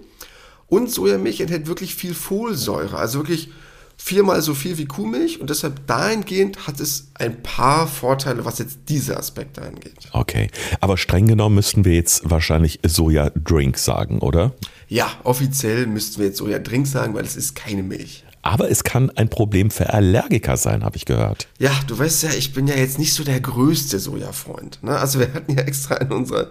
Und 0.67 0.91
Sojamilch 0.91 1.41
enthält 1.41 1.69
wirklich 1.69 1.95
viel 1.95 2.13
Folsäure, 2.13 2.99
also 2.99 3.21
wirklich 3.21 3.53
viermal 3.97 4.43
so 4.43 4.55
viel 4.55 4.79
wie 4.79 4.87
Kuhmilch 4.87 5.41
und 5.41 5.51
deshalb 5.51 5.87
dahingehend 5.87 6.67
hat 6.67 6.81
es 6.81 7.09
ein 7.15 7.43
paar 7.43 7.87
Vorteile, 7.87 8.45
was 8.45 8.59
jetzt 8.59 8.79
diese 8.89 9.17
Aspekte 9.17 9.63
angeht. 9.63 10.09
Okay, 10.13 10.49
aber 10.81 10.97
streng 10.97 11.27
genommen 11.27 11.57
müssten 11.57 11.85
wir 11.85 11.95
jetzt 11.95 12.29
wahrscheinlich 12.29 12.81
Soja-Drink 12.87 13.79
sagen, 13.79 14.21
oder? 14.21 14.53
Ja, 14.89 15.11
offiziell 15.25 15.87
müssten 15.87 16.19
wir 16.19 16.27
jetzt 16.27 16.39
Soja-Drink 16.39 16.87
sagen, 16.87 17.15
weil 17.15 17.25
es 17.25 17.37
ist 17.37 17.55
keine 17.57 17.83
Milch. 17.83 18.25
Aber 18.47 18.71
es 18.71 18.85
kann 18.85 19.11
ein 19.17 19.29
Problem 19.29 19.73
für 19.73 19.93
Allergiker 19.93 20.57
sein, 20.57 20.85
habe 20.85 20.97
ich 20.97 21.05
gehört. 21.05 21.49
Ja, 21.59 21.73
du 21.89 21.99
weißt 21.99 22.23
ja, 22.23 22.31
ich 22.31 22.53
bin 22.53 22.69
ja 22.69 22.77
jetzt 22.77 22.97
nicht 22.97 23.13
so 23.13 23.25
der 23.25 23.41
größte 23.41 23.99
Sojafreund. 23.99 24.85
Ne? 24.85 24.97
Also 24.97 25.19
wir 25.19 25.35
hatten 25.35 25.57
ja 25.57 25.65
extra 25.65 25.97
in 25.97 26.13
unserer 26.13 26.51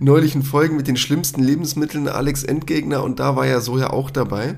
neulichen 0.00 0.42
Folgen 0.42 0.76
mit 0.76 0.88
den 0.88 0.96
schlimmsten 0.96 1.40
Lebensmitteln 1.40 2.08
Alex 2.08 2.42
Endgegner 2.42 3.04
und 3.04 3.20
da 3.20 3.36
war 3.36 3.46
ja 3.46 3.60
Soja 3.60 3.90
auch 3.90 4.10
dabei. 4.10 4.56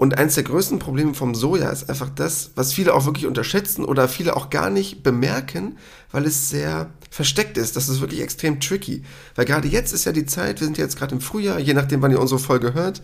Und 0.00 0.16
eines 0.16 0.36
der 0.36 0.44
größten 0.44 0.78
Probleme 0.78 1.12
vom 1.12 1.34
Soja 1.34 1.68
ist 1.68 1.90
einfach 1.90 2.08
das, 2.08 2.52
was 2.54 2.72
viele 2.72 2.94
auch 2.94 3.04
wirklich 3.04 3.26
unterschätzen 3.26 3.84
oder 3.84 4.08
viele 4.08 4.34
auch 4.34 4.48
gar 4.48 4.70
nicht 4.70 5.02
bemerken, 5.02 5.76
weil 6.10 6.24
es 6.24 6.48
sehr 6.48 6.88
versteckt 7.10 7.58
ist. 7.58 7.76
Das 7.76 7.90
ist 7.90 8.00
wirklich 8.00 8.22
extrem 8.22 8.60
tricky. 8.60 9.02
Weil 9.34 9.44
gerade 9.44 9.68
jetzt 9.68 9.92
ist 9.92 10.06
ja 10.06 10.12
die 10.12 10.24
Zeit, 10.24 10.60
wir 10.60 10.64
sind 10.64 10.78
jetzt 10.78 10.96
gerade 10.96 11.14
im 11.14 11.20
Frühjahr, 11.20 11.58
je 11.58 11.74
nachdem, 11.74 12.00
wann 12.00 12.12
ihr 12.12 12.18
unsere 12.18 12.40
Folge 12.40 12.72
hört. 12.72 13.02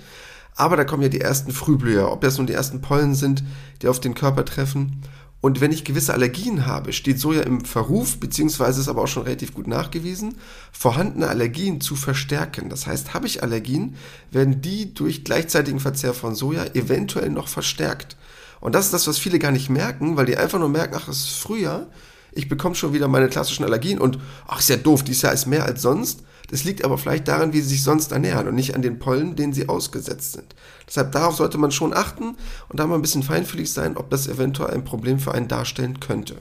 Aber 0.55 0.79
da 0.79 0.85
kommen 0.85 1.03
ja 1.03 1.11
die 1.11 1.21
ersten 1.21 1.53
Frühblüher, 1.53 2.11
ob 2.11 2.23
das 2.23 2.39
nun 2.39 2.47
die 2.47 2.55
ersten 2.55 2.81
Pollen 2.81 3.15
sind, 3.15 3.45
die 3.83 3.89
auf 3.89 4.01
den 4.01 4.15
Körper 4.15 4.47
treffen. 4.47 5.03
Und 5.41 5.61
wenn 5.61 5.71
ich 5.71 5.85
gewisse 5.85 6.13
Allergien 6.13 6.67
habe, 6.67 6.93
steht 6.93 7.21
Soja 7.21 7.43
im 7.43 7.65
Verruf, 7.65 8.19
beziehungsweise 8.19 8.81
ist 8.81 8.89
aber 8.89 9.03
auch 9.03 9.09
schon 9.09 9.25
relativ 9.25 9.55
gut 9.55 9.67
nachgewiesen, 9.67 10.37
vorhandene 10.73 11.29
Allergien 11.29 11.81
zu 11.81 11.95
verstärken. 11.95 12.69
Das 12.69 12.87
heißt, 12.87 13.15
habe 13.15 13.27
ich 13.27 13.43
Allergien, 13.43 13.97
werden 14.31 14.61
die 14.61 14.95
durch 14.95 15.25
gleichzeitigen 15.25 15.79
Verzehr 15.79 16.15
von 16.15 16.35
Soja 16.35 16.65
eventuell 16.75 17.31
noch 17.31 17.49
verstärkt. 17.49 18.17
Und 18.61 18.75
das 18.75 18.87
ist 18.87 18.95
das, 18.95 19.07
was 19.07 19.19
viele 19.19 19.39
gar 19.39 19.53
nicht 19.53 19.69
merken, 19.69 20.17
weil 20.17 20.27
die 20.27 20.37
einfach 20.37 20.59
nur 20.59 20.71
merken, 20.71 20.97
ach, 20.99 21.09
es 21.09 21.19
ist 21.19 21.39
Frühjahr, 21.39 21.87
ich 22.33 22.49
bekomme 22.49 22.75
schon 22.75 22.93
wieder 22.93 23.09
meine 23.09 23.29
klassischen 23.29 23.65
Allergien 23.65 23.99
und 23.99 24.19
ach, 24.47 24.61
ist 24.61 24.69
ja 24.69 24.77
doof, 24.77 25.05
dieses 25.05 25.23
Jahr 25.23 25.33
ist 25.33 25.47
mehr 25.47 25.65
als 25.65 25.83
sonst. 25.83 26.23
Das 26.49 26.65
liegt 26.65 26.85
aber 26.85 26.99
vielleicht 26.99 27.29
daran, 27.29 27.53
wie 27.53 27.61
sie 27.61 27.69
sich 27.69 27.83
sonst 27.83 28.13
ernähren 28.13 28.49
und 28.49 28.55
nicht 28.55 28.75
an 28.75 28.83
den 28.83 28.99
Pollen, 28.99 29.37
denen 29.37 29.53
sie 29.53 29.69
ausgesetzt 29.69 30.33
sind. 30.33 30.55
Deshalb 30.87 31.13
darauf 31.13 31.35
sollte 31.35 31.59
man 31.59 31.73
schon 31.73 31.93
achten 31.93 32.37
und 32.69 32.79
da 32.79 32.87
mal 32.87 32.95
ein 32.95 33.03
bisschen 33.03 33.25
feinfühlig 33.25 33.73
sein, 33.73 33.97
ob 33.97 34.11
das 34.11 34.29
eventuell 34.29 34.73
ein 34.73 34.85
Problem 34.85 35.19
für 35.19 35.33
einen 35.33 35.49
darstellen 35.49 35.99
könnte. 35.99 36.37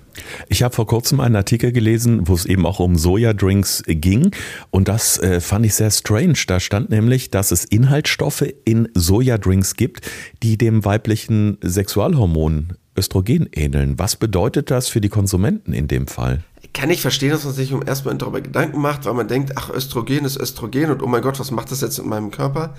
Ich 0.50 0.62
habe 0.62 0.76
vor 0.76 0.86
kurzem 0.86 1.20
einen 1.20 1.36
Artikel 1.36 1.72
gelesen, 1.72 2.28
wo 2.28 2.36
es 2.36 2.46
eben 2.46 2.66
auch 2.66 2.80
um 2.80 2.96
Sojadrinks 2.96 3.84
ging 3.88 4.32
und 4.70 4.88
das 4.88 5.18
äh, 5.18 5.42
fand 5.42 5.66
ich 5.66 5.74
sehr 5.74 5.90
strange. 5.90 6.38
Da 6.48 6.60
stand 6.60 6.92
nämlich, 6.92 7.32
dass 7.32 7.52
es 7.52 7.66
Inhaltsstoffe 7.66 8.46
in 8.66 8.90
Sojadrinks 8.94 9.76
gibt, 9.76 10.08
die 10.44 10.58
dem 10.58 10.86
weiblichen 10.86 11.58
Sexualhormon 11.64 12.74
Östrogen 12.98 13.50
ähneln. 13.52 14.00
Was 14.00 14.16
bedeutet 14.16 14.72
das 14.72 14.88
für 14.88 15.02
die 15.02 15.10
Konsumenten 15.10 15.74
in 15.74 15.88
dem 15.88 16.08
Fall? 16.08 16.44
kann 16.76 16.90
ich 16.90 17.02
verstehen, 17.02 17.32
dass 17.32 17.46
man 17.46 17.54
sich 17.54 17.74
um 17.74 17.84
erstmal 17.88 18.18
darüber 18.18 18.42
Gedanken 18.42 18.82
macht, 18.82 19.06
weil 19.06 19.14
man 19.14 19.30
denkt, 19.30 19.54
ach, 19.56 19.70
Östrogen 19.70 20.26
ist 20.26 20.38
Östrogen 20.38 20.92
und 20.92 21.02
oh 21.02 21.08
mein 21.08 21.22
Gott, 21.22 21.40
was 21.40 21.50
macht 21.50 21.72
das 21.72 21.82
jetzt 21.82 21.98
mit 21.98 22.08
meinem 22.08 22.32
Körper? 22.32 22.76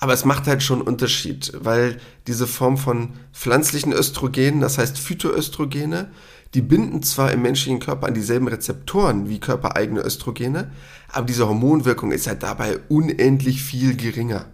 Aber 0.00 0.12
es 0.12 0.24
macht 0.24 0.46
halt 0.46 0.62
schon 0.62 0.80
einen 0.80 0.88
Unterschied, 0.88 1.52
weil 1.60 1.98
diese 2.26 2.46
Form 2.46 2.76
von 2.76 3.10
pflanzlichen 3.32 3.92
Östrogenen, 3.92 4.60
das 4.60 4.78
heißt 4.78 4.98
Phytoöstrogene, 4.98 6.10
die 6.54 6.62
binden 6.62 7.02
zwar 7.02 7.32
im 7.32 7.42
menschlichen 7.42 7.80
Körper 7.80 8.08
an 8.08 8.14
dieselben 8.14 8.48
Rezeptoren 8.48 9.28
wie 9.28 9.38
körpereigene 9.38 10.00
Östrogene, 10.00 10.70
aber 11.12 11.26
diese 11.26 11.46
Hormonwirkung 11.46 12.10
ist 12.10 12.26
halt 12.26 12.42
dabei 12.42 12.78
unendlich 12.88 13.62
viel 13.62 13.96
geringer. 13.96 14.46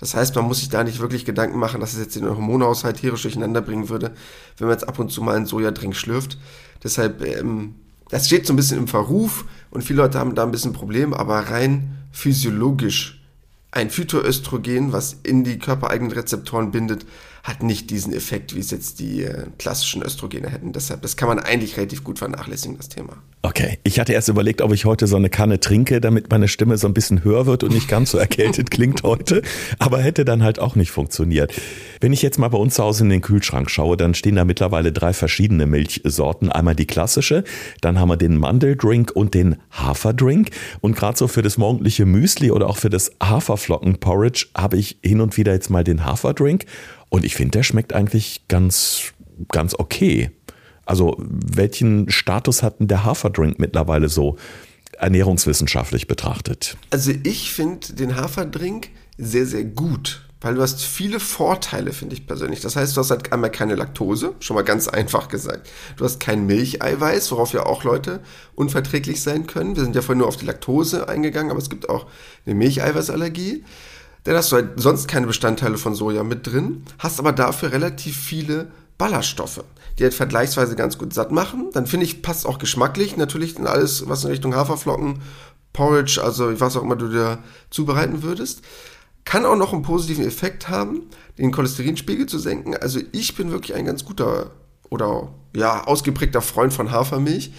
Das 0.00 0.14
heißt, 0.14 0.34
man 0.34 0.46
muss 0.46 0.60
sich 0.60 0.70
da 0.70 0.82
nicht 0.82 0.98
wirklich 0.98 1.24
Gedanken 1.24 1.58
machen, 1.58 1.80
dass 1.80 1.92
es 1.92 1.98
jetzt 1.98 2.16
den 2.16 2.28
Hormonhaushalt 2.28 2.96
tierisch 2.96 3.22
durcheinander 3.22 3.60
bringen 3.60 3.88
würde, 3.90 4.12
wenn 4.56 4.66
man 4.66 4.76
jetzt 4.76 4.88
ab 4.88 4.98
und 4.98 5.12
zu 5.12 5.22
mal 5.22 5.36
einen 5.36 5.46
Sojadrink 5.46 5.94
schlürft. 5.94 6.38
Deshalb 6.82 7.24
ähm, 7.24 7.74
das 8.10 8.26
steht 8.26 8.46
so 8.46 8.52
ein 8.52 8.56
bisschen 8.56 8.78
im 8.78 8.88
Verruf 8.88 9.44
und 9.70 9.82
viele 9.82 10.02
Leute 10.02 10.18
haben 10.18 10.34
da 10.34 10.42
ein 10.42 10.50
bisschen 10.50 10.72
Problem, 10.72 11.14
aber 11.14 11.38
rein 11.38 11.96
physiologisch 12.10 13.22
ein 13.72 13.88
Phytoöstrogen, 13.88 14.92
was 14.92 15.16
in 15.22 15.44
die 15.44 15.60
körpereigenen 15.60 16.12
Rezeptoren 16.12 16.72
bindet, 16.72 17.06
hat 17.42 17.62
nicht 17.62 17.90
diesen 17.90 18.12
Effekt, 18.12 18.54
wie 18.54 18.60
es 18.60 18.70
jetzt 18.70 19.00
die 19.00 19.24
äh, 19.24 19.46
klassischen 19.58 20.02
Östrogene 20.02 20.48
hätten. 20.48 20.72
Deshalb, 20.72 21.02
das 21.02 21.16
kann 21.16 21.28
man 21.28 21.38
eigentlich 21.38 21.76
relativ 21.76 22.04
gut 22.04 22.18
vernachlässigen, 22.18 22.76
das 22.76 22.88
Thema. 22.88 23.22
Okay, 23.42 23.78
ich 23.84 23.98
hatte 23.98 24.12
erst 24.12 24.28
überlegt, 24.28 24.60
ob 24.60 24.72
ich 24.74 24.84
heute 24.84 25.06
so 25.06 25.16
eine 25.16 25.30
Kanne 25.30 25.60
trinke, 25.60 26.02
damit 26.02 26.30
meine 26.30 26.46
Stimme 26.46 26.76
so 26.76 26.86
ein 26.86 26.92
bisschen 26.92 27.24
höher 27.24 27.46
wird 27.46 27.64
und 27.64 27.72
nicht 27.72 27.88
ganz 27.88 28.10
so 28.10 28.18
erkältet 28.18 28.70
klingt 28.70 29.02
heute, 29.02 29.40
aber 29.78 29.98
hätte 29.98 30.26
dann 30.26 30.42
halt 30.42 30.58
auch 30.58 30.76
nicht 30.76 30.90
funktioniert. 30.90 31.54
Wenn 32.00 32.12
ich 32.12 32.20
jetzt 32.20 32.38
mal 32.38 32.48
bei 32.48 32.58
uns 32.58 32.74
zu 32.74 32.84
Hause 32.84 33.04
in 33.04 33.10
den 33.10 33.22
Kühlschrank 33.22 33.70
schaue, 33.70 33.96
dann 33.96 34.12
stehen 34.12 34.36
da 34.36 34.44
mittlerweile 34.44 34.92
drei 34.92 35.14
verschiedene 35.14 35.64
Milchsorten. 35.66 36.52
Einmal 36.52 36.74
die 36.74 36.86
klassische, 36.86 37.44
dann 37.80 37.98
haben 37.98 38.10
wir 38.10 38.18
den 38.18 38.36
Mandeldrink 38.36 39.10
und 39.14 39.32
den 39.32 39.56
Haferdrink. 39.70 40.50
Und 40.82 40.94
gerade 40.94 41.16
so 41.16 41.26
für 41.26 41.42
das 41.42 41.56
morgendliche 41.56 42.04
Müsli 42.04 42.50
oder 42.50 42.68
auch 42.68 42.76
für 42.76 42.90
das 42.90 43.10
Haferflockenporridge 43.22 44.48
habe 44.54 44.76
ich 44.76 44.98
hin 45.02 45.22
und 45.22 45.38
wieder 45.38 45.54
jetzt 45.54 45.70
mal 45.70 45.84
den 45.84 46.04
Haferdrink. 46.04 46.66
Und 47.10 47.24
ich 47.24 47.34
finde, 47.34 47.58
der 47.58 47.62
schmeckt 47.62 47.92
eigentlich 47.92 48.42
ganz, 48.48 49.12
ganz 49.48 49.74
okay. 49.74 50.30
Also, 50.86 51.16
welchen 51.18 52.10
Status 52.10 52.62
hat 52.62 52.80
denn 52.80 52.88
der 52.88 53.04
Haferdrink 53.04 53.58
mittlerweile 53.58 54.08
so 54.08 54.36
ernährungswissenschaftlich 54.98 56.06
betrachtet? 56.06 56.76
Also, 56.90 57.12
ich 57.22 57.52
finde 57.52 57.92
den 57.92 58.16
Haferdrink 58.16 58.88
sehr, 59.18 59.44
sehr 59.46 59.64
gut. 59.64 60.22
Weil 60.42 60.54
du 60.54 60.62
hast 60.62 60.82
viele 60.82 61.20
Vorteile, 61.20 61.92
finde 61.92 62.14
ich 62.14 62.26
persönlich. 62.26 62.60
Das 62.60 62.74
heißt, 62.74 62.96
du 62.96 63.00
hast 63.00 63.10
halt 63.10 63.30
einmal 63.30 63.50
keine 63.50 63.74
Laktose, 63.74 64.34
schon 64.40 64.56
mal 64.56 64.62
ganz 64.62 64.88
einfach 64.88 65.28
gesagt. 65.28 65.68
Du 65.96 66.04
hast 66.04 66.18
kein 66.18 66.46
Milcheiweiß, 66.46 67.30
worauf 67.32 67.52
ja 67.52 67.66
auch 67.66 67.84
Leute 67.84 68.20
unverträglich 68.54 69.20
sein 69.20 69.46
können. 69.46 69.76
Wir 69.76 69.82
sind 69.82 69.94
ja 69.94 70.00
vorhin 70.00 70.18
nur 70.18 70.28
auf 70.28 70.38
die 70.38 70.46
Laktose 70.46 71.08
eingegangen, 71.08 71.50
aber 71.50 71.60
es 71.60 71.68
gibt 71.68 71.90
auch 71.90 72.06
eine 72.46 72.54
Milcheiweißallergie. 72.54 73.64
Dann 74.24 74.36
hast 74.36 74.52
du 74.52 74.56
halt 74.56 74.80
sonst 74.80 75.08
keine 75.08 75.26
Bestandteile 75.26 75.78
von 75.78 75.94
Soja 75.94 76.24
mit 76.24 76.46
drin, 76.46 76.84
hast 76.98 77.18
aber 77.18 77.32
dafür 77.32 77.72
relativ 77.72 78.16
viele 78.16 78.68
Ballaststoffe, 78.98 79.64
die 79.98 80.02
halt 80.02 80.14
vergleichsweise 80.14 80.76
ganz 80.76 80.98
gut 80.98 81.14
satt 81.14 81.32
machen. 81.32 81.70
Dann 81.72 81.86
finde 81.86 82.04
ich, 82.04 82.22
passt 82.22 82.46
auch 82.46 82.58
geschmacklich 82.58 83.16
natürlich 83.16 83.58
in 83.58 83.66
alles, 83.66 84.08
was 84.08 84.24
in 84.24 84.30
Richtung 84.30 84.54
Haferflocken, 84.54 85.20
Porridge, 85.72 86.20
also 86.22 86.60
was 86.60 86.76
auch 86.76 86.82
immer 86.82 86.96
du 86.96 87.08
dir 87.08 87.38
zubereiten 87.70 88.22
würdest. 88.22 88.60
Kann 89.24 89.46
auch 89.46 89.56
noch 89.56 89.72
einen 89.72 89.82
positiven 89.82 90.26
Effekt 90.26 90.68
haben, 90.68 91.02
den 91.38 91.52
Cholesterinspiegel 91.52 92.26
zu 92.26 92.38
senken. 92.38 92.76
Also 92.76 93.00
ich 93.12 93.36
bin 93.36 93.50
wirklich 93.50 93.74
ein 93.74 93.86
ganz 93.86 94.04
guter 94.04 94.50
oder 94.90 95.28
ja, 95.54 95.84
ausgeprägter 95.84 96.42
Freund 96.42 96.72
von 96.72 96.90
Hafermilch 96.90 97.52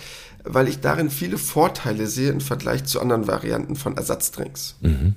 weil 0.44 0.68
ich 0.68 0.80
darin 0.80 1.10
viele 1.10 1.38
Vorteile 1.38 2.08
sehe 2.08 2.30
im 2.30 2.42
Vergleich 2.42 2.84
zu 2.86 3.02
anderen 3.02 3.28
Varianten 3.28 3.76
von 3.76 3.98
Ersatzdrinks. 3.98 4.76
Mhm. 4.82 5.16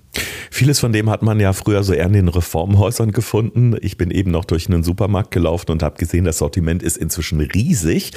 Vieles 0.50 0.80
von 0.80 0.92
dem 0.92 1.10
hat 1.10 1.22
man 1.22 1.40
ja 1.40 1.52
früher 1.52 1.82
so 1.82 1.92
eher 1.92 2.06
in 2.06 2.12
den 2.12 2.28
Reformhäusern 2.28 3.12
gefunden. 3.12 3.76
Ich 3.80 3.96
bin 3.96 4.10
eben 4.10 4.30
noch 4.30 4.44
durch 4.44 4.68
einen 4.68 4.82
Supermarkt 4.82 5.30
gelaufen 5.30 5.70
und 5.70 5.82
habe 5.82 5.96
gesehen, 5.96 6.24
das 6.24 6.38
Sortiment 6.38 6.82
ist 6.82 6.96
inzwischen 6.96 7.40
riesig 7.40 8.12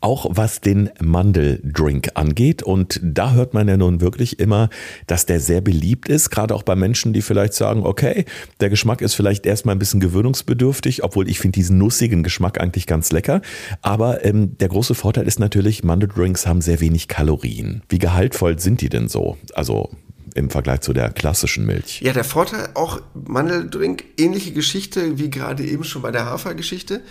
auch 0.00 0.26
was 0.30 0.60
den 0.60 0.90
Mandeldrink 1.00 2.10
angeht. 2.14 2.62
Und 2.62 3.00
da 3.02 3.32
hört 3.32 3.54
man 3.54 3.68
ja 3.68 3.76
nun 3.76 4.00
wirklich 4.00 4.38
immer, 4.38 4.68
dass 5.06 5.26
der 5.26 5.40
sehr 5.40 5.60
beliebt 5.60 6.08
ist, 6.08 6.30
gerade 6.30 6.54
auch 6.54 6.62
bei 6.62 6.76
Menschen, 6.76 7.12
die 7.12 7.22
vielleicht 7.22 7.54
sagen, 7.54 7.84
okay, 7.84 8.24
der 8.60 8.70
Geschmack 8.70 9.00
ist 9.00 9.14
vielleicht 9.14 9.46
erstmal 9.46 9.74
ein 9.74 9.78
bisschen 9.78 10.00
gewöhnungsbedürftig, 10.00 11.02
obwohl 11.04 11.28
ich 11.28 11.40
finde 11.40 11.56
diesen 11.56 11.78
nussigen 11.78 12.22
Geschmack 12.22 12.60
eigentlich 12.60 12.86
ganz 12.86 13.10
lecker. 13.12 13.40
Aber 13.82 14.24
ähm, 14.24 14.56
der 14.58 14.68
große 14.68 14.94
Vorteil 14.94 15.26
ist 15.26 15.40
natürlich, 15.40 15.84
Mandeldrinks 15.84 16.46
haben 16.46 16.60
sehr 16.60 16.80
wenig 16.80 17.08
Kalorien. 17.08 17.82
Wie 17.88 17.98
gehaltvoll 17.98 18.58
sind 18.58 18.80
die 18.80 18.88
denn 18.88 19.08
so? 19.08 19.36
Also 19.54 19.90
im 20.34 20.50
Vergleich 20.50 20.80
zu 20.80 20.92
der 20.92 21.10
klassischen 21.10 21.66
Milch. 21.66 22.00
Ja, 22.00 22.12
der 22.12 22.24
Vorteil 22.24 22.68
auch 22.74 23.00
Mandeldrink, 23.14 24.04
ähnliche 24.16 24.52
Geschichte 24.52 25.18
wie 25.18 25.30
gerade 25.30 25.64
eben 25.64 25.84
schon 25.84 26.02
bei 26.02 26.12
der 26.12 26.26
Hafergeschichte 26.26 27.02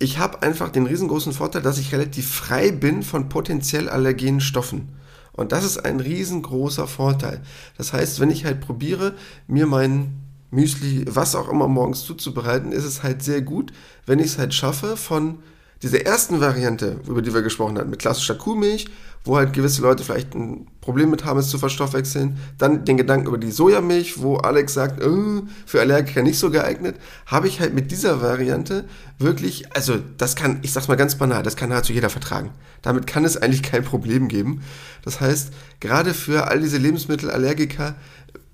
ich 0.00 0.18
habe 0.18 0.42
einfach 0.42 0.70
den 0.70 0.86
riesengroßen 0.86 1.34
Vorteil, 1.34 1.62
dass 1.62 1.78
ich 1.78 1.92
relativ 1.92 2.28
frei 2.28 2.72
bin 2.72 3.02
von 3.02 3.28
potenziell 3.28 3.88
allergenen 3.88 4.40
Stoffen. 4.40 4.88
Und 5.32 5.52
das 5.52 5.62
ist 5.62 5.84
ein 5.84 6.00
riesengroßer 6.00 6.86
Vorteil. 6.86 7.42
Das 7.76 7.92
heißt, 7.92 8.18
wenn 8.18 8.30
ich 8.30 8.46
halt 8.46 8.60
probiere, 8.60 9.14
mir 9.46 9.66
mein 9.66 10.16
Müsli, 10.50 11.04
was 11.06 11.36
auch 11.36 11.48
immer 11.48 11.68
morgens 11.68 12.02
zuzubereiten, 12.04 12.72
ist 12.72 12.84
es 12.84 13.02
halt 13.02 13.22
sehr 13.22 13.42
gut, 13.42 13.72
wenn 14.06 14.18
ich 14.18 14.26
es 14.26 14.38
halt 14.38 14.54
schaffe, 14.54 14.96
von 14.96 15.38
dieser 15.82 16.04
ersten 16.04 16.40
Variante, 16.40 17.00
über 17.06 17.22
die 17.22 17.32
wir 17.32 17.42
gesprochen 17.42 17.78
hatten, 17.78 17.90
mit 17.90 18.00
klassischer 18.00 18.34
Kuhmilch 18.34 18.86
wo 19.24 19.36
halt 19.36 19.52
gewisse 19.52 19.82
Leute 19.82 20.02
vielleicht 20.02 20.34
ein 20.34 20.66
Problem 20.80 21.10
mit 21.10 21.24
haben, 21.24 21.38
es 21.38 21.50
zu 21.50 21.58
verstoffwechseln. 21.58 22.38
Dann 22.56 22.84
den 22.86 22.96
Gedanken 22.96 23.26
über 23.26 23.36
die 23.36 23.50
Sojamilch, 23.50 24.22
wo 24.22 24.36
Alex 24.36 24.72
sagt, 24.72 25.00
äh, 25.02 25.42
für 25.66 25.80
Allergiker 25.80 26.22
nicht 26.22 26.38
so 26.38 26.50
geeignet, 26.50 26.96
habe 27.26 27.46
ich 27.46 27.60
halt 27.60 27.74
mit 27.74 27.90
dieser 27.90 28.22
Variante 28.22 28.86
wirklich, 29.18 29.74
also 29.76 29.98
das 30.16 30.36
kann, 30.36 30.60
ich 30.62 30.72
sag's 30.72 30.88
mal 30.88 30.96
ganz 30.96 31.16
banal, 31.16 31.42
das 31.42 31.56
kann 31.56 31.68
nahezu 31.68 31.92
jeder 31.92 32.08
vertragen. 32.08 32.50
Damit 32.80 33.06
kann 33.06 33.26
es 33.26 33.36
eigentlich 33.36 33.62
kein 33.62 33.84
Problem 33.84 34.28
geben. 34.28 34.62
Das 35.02 35.20
heißt, 35.20 35.52
gerade 35.80 36.14
für 36.14 36.48
all 36.48 36.60
diese 36.60 36.78
Lebensmittelallergiker 36.78 37.96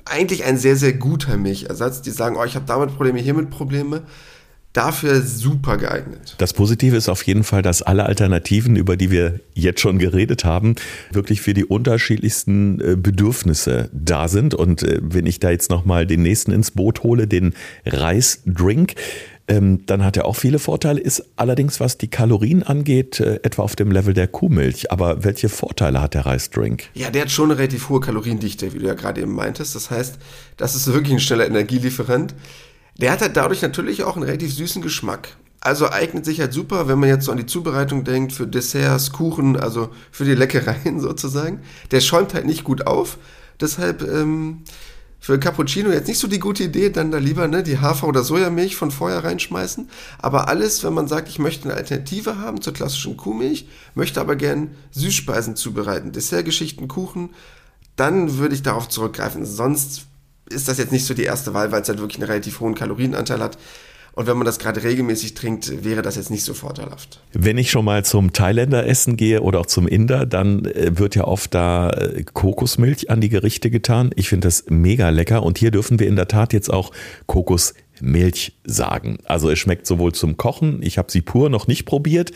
eigentlich 0.04 0.45
ein 0.45 0.59
sehr, 0.59 0.76
sehr 0.76 0.95
guter 0.95 1.37
Milchersatz, 1.37 2.02
die 2.02 2.11
sagen, 2.11 2.37
oh, 2.37 2.45
ich 2.45 2.56
habe 2.56 2.66
damit 2.66 2.95
Probleme, 2.97 3.21
hiermit 3.21 3.50
Probleme 3.50 4.02
dafür 4.76 5.23
super 5.23 5.78
geeignet. 5.78 6.35
Das 6.38 6.52
Positive 6.52 6.97
ist 6.97 7.09
auf 7.09 7.23
jeden 7.23 7.45
Fall, 7.45 7.62
dass 7.62 7.83
alle 7.83 8.04
Alternativen, 8.04 8.76
über 8.76 8.97
die 8.97 9.11
wir 9.11 9.40
jetzt 9.54 9.80
schon 9.80 9.99
geredet 9.99 10.45
haben, 10.45 10.75
wirklich 11.11 11.40
für 11.40 11.54
die 11.54 11.64
unterschiedlichsten 11.64 12.80
äh, 12.80 12.97
Bedürfnisse 12.97 13.88
da 13.92 14.28
sind. 14.28 14.54
Und 14.54 14.83
äh, 14.83 15.00
wenn 15.02 15.26
ich 15.26 15.40
da 15.40 15.50
jetzt 15.50 15.71
nochmal 15.71 16.06
den 16.06 16.23
nächsten 16.23 16.52
ins 16.52 16.71
Boot 16.71 17.02
hole, 17.02 17.26
den 17.26 17.54
Reisdrink, 17.87 18.95
ähm, 19.49 19.87
dann 19.87 20.04
hat 20.04 20.16
er 20.16 20.25
auch 20.25 20.37
viele 20.37 20.59
Vorteile, 20.59 21.00
ist 21.00 21.25
allerdings, 21.37 21.78
was 21.78 21.99
die 21.99 22.09
Kalorien 22.09 22.62
angeht, 22.62 23.21
äh, 23.21 23.40
etwa 23.42 23.62
auf 23.62 23.76
dem 23.76 23.90
Level 23.90 24.12
der 24.12 24.26
Kuhmilch. 24.26 24.90
Aber 24.90 25.25
welche 25.25 25.49
Vorteile 25.49 26.00
hat 26.00 26.14
der 26.14 26.26
Reisdrink? 26.26 26.85
Ja, 26.95 27.11
der 27.11 27.23
hat 27.23 27.30
schon 27.30 27.50
eine 27.50 27.59
relativ 27.59 27.88
hohe 27.88 28.00
Kaloriendichte, 28.00 28.73
wie 28.75 28.78
du 28.78 28.87
ja 28.87 28.95
gerade 28.95 29.21
eben 29.21 29.35
meintest. 29.35 29.75
Das 29.75 29.90
heißt, 29.90 30.18
das 30.56 30.75
ist 30.75 30.87
wirklich 30.92 31.12
ein 31.12 31.21
schneller 31.21 31.47
Energielieferant. 31.47 32.35
Der 32.99 33.12
hat 33.12 33.21
halt 33.21 33.37
dadurch 33.37 33.62
natürlich 33.62 34.05
auch 34.05 34.17
einen 34.17 34.25
relativ 34.25 34.55
süßen 34.55 34.83
Geschmack. 34.83 35.37
Also 35.61 35.91
eignet 35.91 36.25
sich 36.25 36.41
halt 36.41 36.53
super, 36.53 36.87
wenn 36.88 36.99
man 36.99 37.09
jetzt 37.09 37.25
so 37.25 37.33
an 37.33 37.38
die 37.38 37.47
Zubereitung 37.47 38.05
denkt, 38.05 38.33
für 38.33 38.47
Desserts, 38.47 39.12
Kuchen, 39.12 39.57
also 39.57 39.91
für 40.11 40.25
die 40.25 40.35
Leckereien 40.35 41.00
sozusagen. 41.00 41.61
Der 41.91 42.00
schäumt 42.00 42.35
halt 42.35 42.47
nicht 42.47 42.65
gut 42.65 42.87
auf. 42.87 43.19
Deshalb 43.61 44.03
ähm, 44.03 44.62
für 45.19 45.41
Cappuccino 45.41 45.91
jetzt 45.91 46.07
nicht 46.07 46.21
so 46.21 46.29
die 46.29 46.38
gute 46.38 46.62
Idee, 46.62 46.91
dann 46.91 47.11
da 47.11 47.19
lieber 47.19 47.49
ne, 47.49 47.62
die 47.62 47.81
Hafer- 47.81 48.07
oder 48.07 48.23
Sojamilch 48.23 48.76
von 48.76 48.91
vorher 48.91 49.25
reinschmeißen. 49.25 49.91
Aber 50.19 50.49
alles, 50.49 50.85
wenn 50.85 50.95
man 50.95 51.09
sagt, 51.09 51.29
ich 51.29 51.38
möchte 51.38 51.65
eine 51.65 51.76
Alternative 51.76 52.38
haben 52.38 52.61
zur 52.61 52.75
klassischen 52.75 53.17
Kuhmilch, 53.17 53.67
möchte 53.95 54.21
aber 54.21 54.37
gern 54.37 54.71
Süßspeisen 54.93 55.57
zubereiten, 55.57 56.12
Dessertgeschichten, 56.12 56.87
Kuchen, 56.87 57.31
dann 57.97 58.38
würde 58.38 58.55
ich 58.55 58.62
darauf 58.62 58.88
zurückgreifen. 58.88 59.45
Sonst 59.45 60.07
ist 60.50 60.69
das 60.69 60.79
jetzt 60.79 60.93
nicht 60.93 61.05
so 61.05 61.15
die 61.15 61.25
erste 61.25 61.55
Wahl, 61.55 61.73
weil 61.73 61.83
es 61.83 61.88
halt 61.88 61.99
wirklich 61.99 62.19
einen 62.19 62.31
relativ 62.31 62.61
hohen 62.61 62.75
Kalorienanteil 62.75 63.41
hat. 63.41 63.59
Und 64.17 64.26
wenn 64.26 64.38
man 64.38 64.47
das 64.47 64.59
gerade 64.59 64.83
regelmäßig 64.83 65.35
trinkt, 65.35 65.85
wäre 65.85 66.00
das 66.00 66.17
jetzt 66.17 66.31
nicht 66.31 66.43
so 66.43 66.55
vorteilhaft. 66.55 67.21
Wenn 67.35 67.59
ich 67.59 67.71
schon 67.71 67.85
mal 67.85 68.03
zum 68.03 68.33
Thailänder 68.33 68.87
essen 68.87 69.19
gehe 69.19 69.43
oder 69.43 69.61
auch 69.61 69.67
zum 69.67 69.87
Inder, 69.87 70.25
dann 70.25 70.65
äh, 70.65 70.99
wird 70.99 71.17
ja 71.17 71.25
oft 71.25 71.53
da 71.53 71.91
äh, 71.91 72.25
Kokosmilch 72.25 73.11
an 73.11 73.21
die 73.21 73.29
Gerichte 73.29 73.71
getan. 73.71 74.12
Ich 74.17 74.31
finde 74.31 74.49
das 74.49 74.65
mega 74.69 75.11
lecker 75.11 75.43
und 75.43 75.59
hier 75.59 75.71
dürfen 75.71 75.99
wir 75.99 76.09
in 76.09 76.17
der 76.17 76.29
Tat 76.29 76.55
jetzt 76.55 76.73
auch 76.73 76.93
Kokosmilch 77.97 78.53
sagen. 78.65 79.19
Also 79.25 79.50
es 79.50 79.59
schmeckt 79.59 79.87
sowohl 79.87 80.12
zum 80.12 80.37
Kochen, 80.37 80.81
ich 80.83 80.99
habe 80.99 81.11
sie 81.11 81.23
pur 81.23 81.49
noch 81.49 81.67
nicht 81.67 81.85
probiert, 81.85 82.33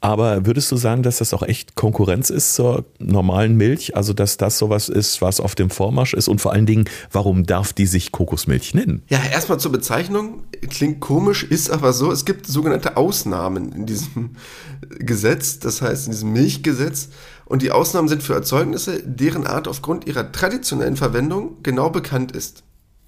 aber 0.00 0.46
würdest 0.46 0.70
du 0.72 0.76
sagen, 0.76 1.02
dass 1.02 1.18
das 1.18 1.32
auch 1.34 1.42
echt 1.42 1.74
Konkurrenz 1.74 2.30
ist 2.30 2.54
zur 2.54 2.84
normalen 2.98 3.56
Milch? 3.56 3.96
Also, 3.96 4.12
dass 4.12 4.36
das 4.36 4.58
sowas 4.58 4.88
ist, 4.88 5.22
was 5.22 5.40
auf 5.40 5.54
dem 5.54 5.70
Vormarsch 5.70 6.14
ist? 6.14 6.28
Und 6.28 6.40
vor 6.40 6.52
allen 6.52 6.66
Dingen, 6.66 6.86
warum 7.12 7.44
darf 7.46 7.72
die 7.72 7.86
sich 7.86 8.10
Kokosmilch 8.10 8.74
nennen? 8.74 9.02
Ja, 9.08 9.20
erstmal 9.30 9.60
zur 9.60 9.72
Bezeichnung. 9.72 10.42
Klingt 10.68 11.00
komisch, 11.00 11.44
ist 11.44 11.70
aber 11.70 11.92
so. 11.92 12.10
Es 12.10 12.24
gibt 12.24 12.46
sogenannte 12.46 12.96
Ausnahmen 12.96 13.72
in 13.72 13.86
diesem 13.86 14.30
Gesetz, 14.98 15.60
das 15.60 15.82
heißt 15.82 16.06
in 16.06 16.12
diesem 16.12 16.32
Milchgesetz. 16.32 17.08
Und 17.44 17.62
die 17.62 17.70
Ausnahmen 17.70 18.08
sind 18.08 18.22
für 18.22 18.34
Erzeugnisse, 18.34 19.02
deren 19.04 19.46
Art 19.46 19.68
aufgrund 19.68 20.06
ihrer 20.06 20.32
traditionellen 20.32 20.96
Verwendung 20.96 21.58
genau 21.62 21.90
bekannt 21.90 22.32
ist. 22.32 22.64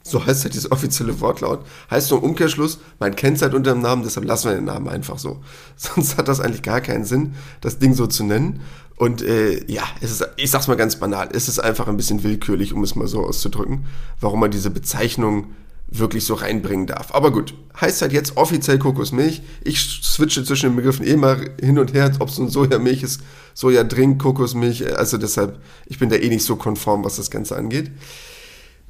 So 0.06 0.24
heißt 0.24 0.44
ja 0.44 0.50
dieses 0.50 0.70
offizielle 0.70 1.18
Wortlaut. 1.20 1.64
Heißt 1.90 2.10
nur 2.10 2.22
Umkehrschluss, 2.22 2.78
man 2.98 3.16
kennt 3.16 3.38
es 3.38 3.42
halt 3.42 3.54
unter 3.54 3.72
dem 3.72 3.80
Namen, 3.80 4.02
deshalb 4.02 4.26
lassen 4.26 4.50
wir 4.50 4.54
den 4.54 4.66
Namen 4.66 4.88
einfach 4.88 5.18
so. 5.18 5.40
Sonst 5.76 6.18
hat 6.18 6.28
das 6.28 6.40
eigentlich 6.40 6.62
gar 6.62 6.82
keinen 6.82 7.06
Sinn, 7.06 7.34
das 7.62 7.78
Ding 7.78 7.94
so 7.94 8.06
zu 8.06 8.22
nennen. 8.22 8.60
Und 8.96 9.22
äh, 9.22 9.64
ja, 9.66 9.82
es 10.02 10.12
ist, 10.12 10.28
ich 10.36 10.50
sag's 10.50 10.68
mal 10.68 10.76
ganz 10.76 10.96
banal, 10.96 11.30
es 11.32 11.48
ist 11.48 11.58
einfach 11.58 11.88
ein 11.88 11.96
bisschen 11.96 12.22
willkürlich, 12.22 12.74
um 12.74 12.84
es 12.84 12.94
mal 12.94 13.08
so 13.08 13.24
auszudrücken, 13.24 13.86
warum 14.20 14.40
man 14.40 14.50
diese 14.50 14.70
Bezeichnung 14.70 15.54
wirklich 15.88 16.24
so 16.24 16.34
reinbringen 16.34 16.86
darf. 16.86 17.14
Aber 17.14 17.32
gut, 17.32 17.54
heißt 17.80 18.02
halt 18.02 18.12
jetzt 18.12 18.36
offiziell 18.36 18.78
Kokosmilch. 18.78 19.42
Ich 19.62 19.80
switche 19.80 20.44
zwischen 20.44 20.70
den 20.70 20.76
Begriffen 20.76 21.06
eh 21.06 21.16
mal 21.16 21.50
hin 21.60 21.78
und 21.78 21.94
her, 21.94 22.12
ob 22.18 22.28
es 22.28 22.38
nun 22.38 22.50
Sojamilch 22.50 23.02
ist, 23.02 23.22
Sojadrink, 23.54 24.20
Kokosmilch. 24.20 24.96
Also 24.96 25.16
deshalb, 25.16 25.60
ich 25.86 25.98
bin 25.98 26.10
da 26.10 26.16
eh 26.16 26.28
nicht 26.28 26.44
so 26.44 26.56
konform, 26.56 27.04
was 27.04 27.16
das 27.16 27.30
Ganze 27.30 27.56
angeht. 27.56 27.90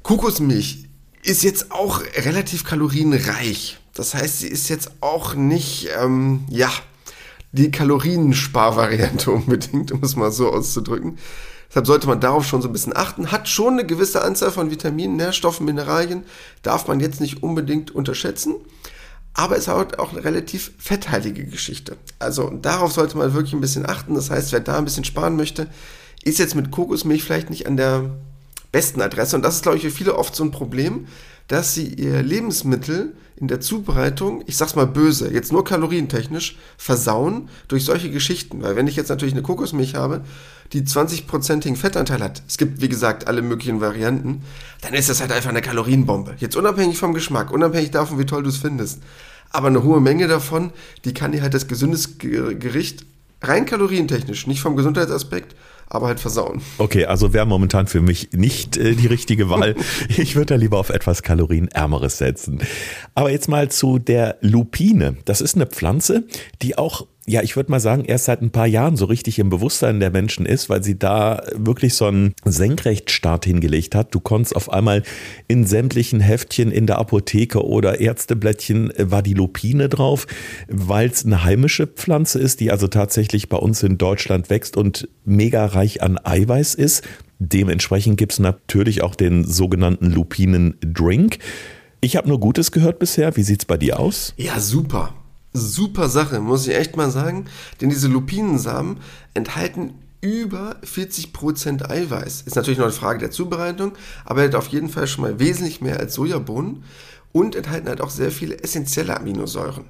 Kokosmilch 0.03 0.84
ist 1.25 1.43
jetzt 1.43 1.71
auch 1.71 2.01
relativ 2.23 2.63
kalorienreich. 2.63 3.79
Das 3.93 4.13
heißt, 4.13 4.41
sie 4.41 4.47
ist 4.47 4.69
jetzt 4.69 4.91
auch 5.01 5.33
nicht, 5.33 5.89
ähm, 5.99 6.45
ja, 6.49 6.71
die 7.51 7.71
Kaloriensparvariante 7.71 9.31
unbedingt, 9.31 9.91
um 9.91 10.03
es 10.03 10.15
mal 10.15 10.31
so 10.31 10.51
auszudrücken. 10.51 11.17
Deshalb 11.69 11.87
sollte 11.87 12.07
man 12.07 12.19
darauf 12.19 12.45
schon 12.45 12.61
so 12.61 12.69
ein 12.69 12.73
bisschen 12.73 12.95
achten. 12.95 13.31
Hat 13.31 13.49
schon 13.49 13.73
eine 13.73 13.85
gewisse 13.85 14.21
Anzahl 14.21 14.51
von 14.51 14.71
Vitaminen, 14.71 15.15
Nährstoffen, 15.15 15.65
Mineralien. 15.65 16.23
Darf 16.61 16.87
man 16.87 16.99
jetzt 16.99 17.19
nicht 17.19 17.43
unbedingt 17.43 17.91
unterschätzen. 17.91 18.55
Aber 19.33 19.57
es 19.57 19.67
hat 19.67 19.99
auch 19.99 20.13
eine 20.13 20.23
relativ 20.23 20.71
fetthaltige 20.77 21.45
Geschichte. 21.45 21.97
Also 22.19 22.49
darauf 22.49 22.93
sollte 22.93 23.17
man 23.17 23.33
wirklich 23.33 23.53
ein 23.53 23.61
bisschen 23.61 23.85
achten. 23.85 24.15
Das 24.15 24.29
heißt, 24.29 24.53
wer 24.53 24.61
da 24.61 24.77
ein 24.77 24.85
bisschen 24.85 25.03
sparen 25.03 25.35
möchte, 25.35 25.67
ist 26.23 26.39
jetzt 26.39 26.55
mit 26.55 26.71
Kokosmilch 26.71 27.23
vielleicht 27.23 27.49
nicht 27.49 27.67
an 27.67 27.75
der 27.75 28.09
besten 28.75 29.01
Adresse. 29.01 29.37
Und 29.37 29.45
das 29.45 29.55
ist, 29.55 29.61
glaube 29.63 29.77
ich, 29.77 29.83
für 29.83 29.89
viele 29.89 30.17
oft 30.17 30.35
so 30.35 30.43
ein 30.43 30.51
Problem, 30.51 31.07
dass 31.47 31.73
sie 31.73 31.87
ihr 31.87 32.21
Lebensmittel 32.21 33.15
in 33.37 33.47
der 33.47 33.61
Zubereitung, 33.61 34.43
ich 34.47 34.57
sag's 34.57 34.75
mal 34.75 34.85
böse, 34.85 35.31
jetzt 35.31 35.53
nur 35.53 35.63
kalorientechnisch, 35.63 36.57
versauen 36.77 37.47
durch 37.69 37.85
solche 37.85 38.09
Geschichten. 38.09 38.61
Weil 38.63 38.75
wenn 38.75 38.87
ich 38.87 38.97
jetzt 38.97 39.07
natürlich 39.07 39.33
eine 39.33 39.43
Kokosmilch 39.43 39.95
habe, 39.95 40.25
die 40.73 40.81
20-prozentigen 40.81 41.77
Fettanteil 41.77 42.21
hat, 42.21 42.43
es 42.49 42.57
gibt, 42.57 42.81
wie 42.81 42.89
gesagt, 42.89 43.27
alle 43.29 43.41
möglichen 43.41 43.79
Varianten, 43.79 44.41
dann 44.81 44.93
ist 44.93 45.07
das 45.07 45.21
halt 45.21 45.31
einfach 45.31 45.51
eine 45.51 45.61
Kalorienbombe. 45.61 46.35
Jetzt 46.39 46.57
unabhängig 46.57 46.97
vom 46.97 47.13
Geschmack, 47.13 47.51
unabhängig 47.51 47.91
davon, 47.91 48.19
wie 48.19 48.25
toll 48.25 48.43
du 48.43 48.49
es 48.49 48.57
findest. 48.57 49.01
Aber 49.51 49.67
eine 49.67 49.83
hohe 49.83 50.01
Menge 50.01 50.27
davon, 50.27 50.73
die 51.05 51.13
kann 51.13 51.31
dir 51.31 51.43
halt 51.43 51.53
das 51.53 51.69
gesundes 51.69 52.17
Gericht 52.17 53.05
rein 53.41 53.65
kalorientechnisch, 53.65 54.47
nicht 54.47 54.59
vom 54.59 54.75
Gesundheitsaspekt, 54.75 55.55
aber 55.87 56.07
halt 56.07 56.19
versauen. 56.19 56.61
Okay, 56.77 57.05
also 57.05 57.33
wäre 57.33 57.45
momentan 57.45 57.87
für 57.87 58.01
mich 58.01 58.29
nicht 58.31 58.77
äh, 58.77 58.95
die 58.95 59.07
richtige 59.07 59.49
Wahl. 59.49 59.75
Ich 60.09 60.35
würde 60.35 60.47
da 60.47 60.55
lieber 60.55 60.77
auf 60.77 60.89
etwas 60.89 61.23
kalorienärmeres 61.23 62.17
setzen. 62.17 62.59
Aber 63.13 63.31
jetzt 63.31 63.47
mal 63.47 63.69
zu 63.69 63.99
der 63.99 64.37
Lupine. 64.41 65.17
Das 65.25 65.41
ist 65.41 65.55
eine 65.55 65.65
Pflanze, 65.65 66.25
die 66.61 66.77
auch 66.77 67.07
ja, 67.27 67.41
ich 67.41 67.55
würde 67.55 67.71
mal 67.71 67.79
sagen, 67.79 68.05
erst 68.05 68.25
seit 68.25 68.41
ein 68.41 68.51
paar 68.51 68.67
Jahren 68.67 68.97
so 68.97 69.05
richtig 69.05 69.39
im 69.39 69.49
Bewusstsein 69.49 69.99
der 69.99 70.11
Menschen 70.11 70.45
ist, 70.45 70.69
weil 70.69 70.83
sie 70.83 70.97
da 70.97 71.41
wirklich 71.55 71.95
so 71.95 72.05
einen 72.05 72.35
Senkrechtstart 72.45 73.45
hingelegt 73.45 73.95
hat. 73.95 74.13
Du 74.13 74.19
konntest 74.19 74.55
auf 74.55 74.71
einmal 74.71 75.01
in 75.47 75.65
sämtlichen 75.65 76.19
Heftchen 76.19 76.71
in 76.71 76.85
der 76.85 76.99
Apotheke 76.99 77.65
oder 77.65 77.99
Ärzteblättchen 77.99 78.91
äh, 78.91 79.09
war 79.09 79.23
die 79.23 79.33
Lupine 79.33 79.89
drauf, 79.89 80.27
weil 80.67 81.09
es 81.09 81.25
eine 81.25 81.43
heimische 81.43 81.87
Pflanze 81.87 82.37
ist, 82.37 82.59
die 82.59 82.69
also 82.69 82.87
tatsächlich 82.87 83.49
bei 83.49 83.57
uns 83.57 83.81
in 83.81 83.97
Deutschland 83.97 84.51
wächst 84.51 84.77
und 84.77 85.09
mega 85.23 85.65
reich 85.65 86.03
an 86.03 86.19
Eiweiß 86.23 86.75
ist. 86.75 87.03
Dementsprechend 87.39 88.17
gibt 88.17 88.33
es 88.33 88.39
natürlich 88.39 89.01
auch 89.01 89.15
den 89.15 89.45
sogenannten 89.45 90.11
Lupinen-Drink. 90.11 91.39
Ich 92.01 92.17
habe 92.17 92.29
nur 92.29 92.39
Gutes 92.39 92.71
gehört 92.71 92.99
bisher. 92.99 93.35
Wie 93.35 93.43
sieht's 93.43 93.65
bei 93.65 93.77
dir 93.77 93.99
aus? 93.99 94.35
Ja, 94.37 94.59
super 94.59 95.15
super 95.55 96.09
Sache, 96.09 96.39
muss 96.39 96.67
ich 96.67 96.75
echt 96.75 96.97
mal 96.97 97.09
sagen. 97.09 97.45
Denn 97.81 97.89
diese 97.89 98.07
Lupinensamen 98.07 98.97
enthalten 99.33 99.95
über 100.25 100.77
40% 100.83 101.87
Eiweiß. 101.87 102.41
Ist 102.41 102.55
natürlich 102.55 102.79
noch 102.79 102.85
eine 102.85 102.93
Frage 102.93 103.19
der 103.19 103.31
Zubereitung, 103.31 103.93
aber 104.25 104.41
er 104.41 104.47
hat 104.47 104.55
auf 104.55 104.67
jeden 104.67 104.89
Fall 104.89 105.05
schon 105.05 105.21
mal 105.21 105.39
wesentlich 105.39 105.81
mehr 105.81 105.99
als 105.99 106.15
Sojabohnen 106.15 106.83
und 107.31 107.55
enthalten 107.55 107.87
halt 107.87 108.01
auch 108.01 108.09
sehr 108.09 108.31
viele 108.31 108.63
essentielle 108.63 109.15
Aminosäuren. 109.15 109.85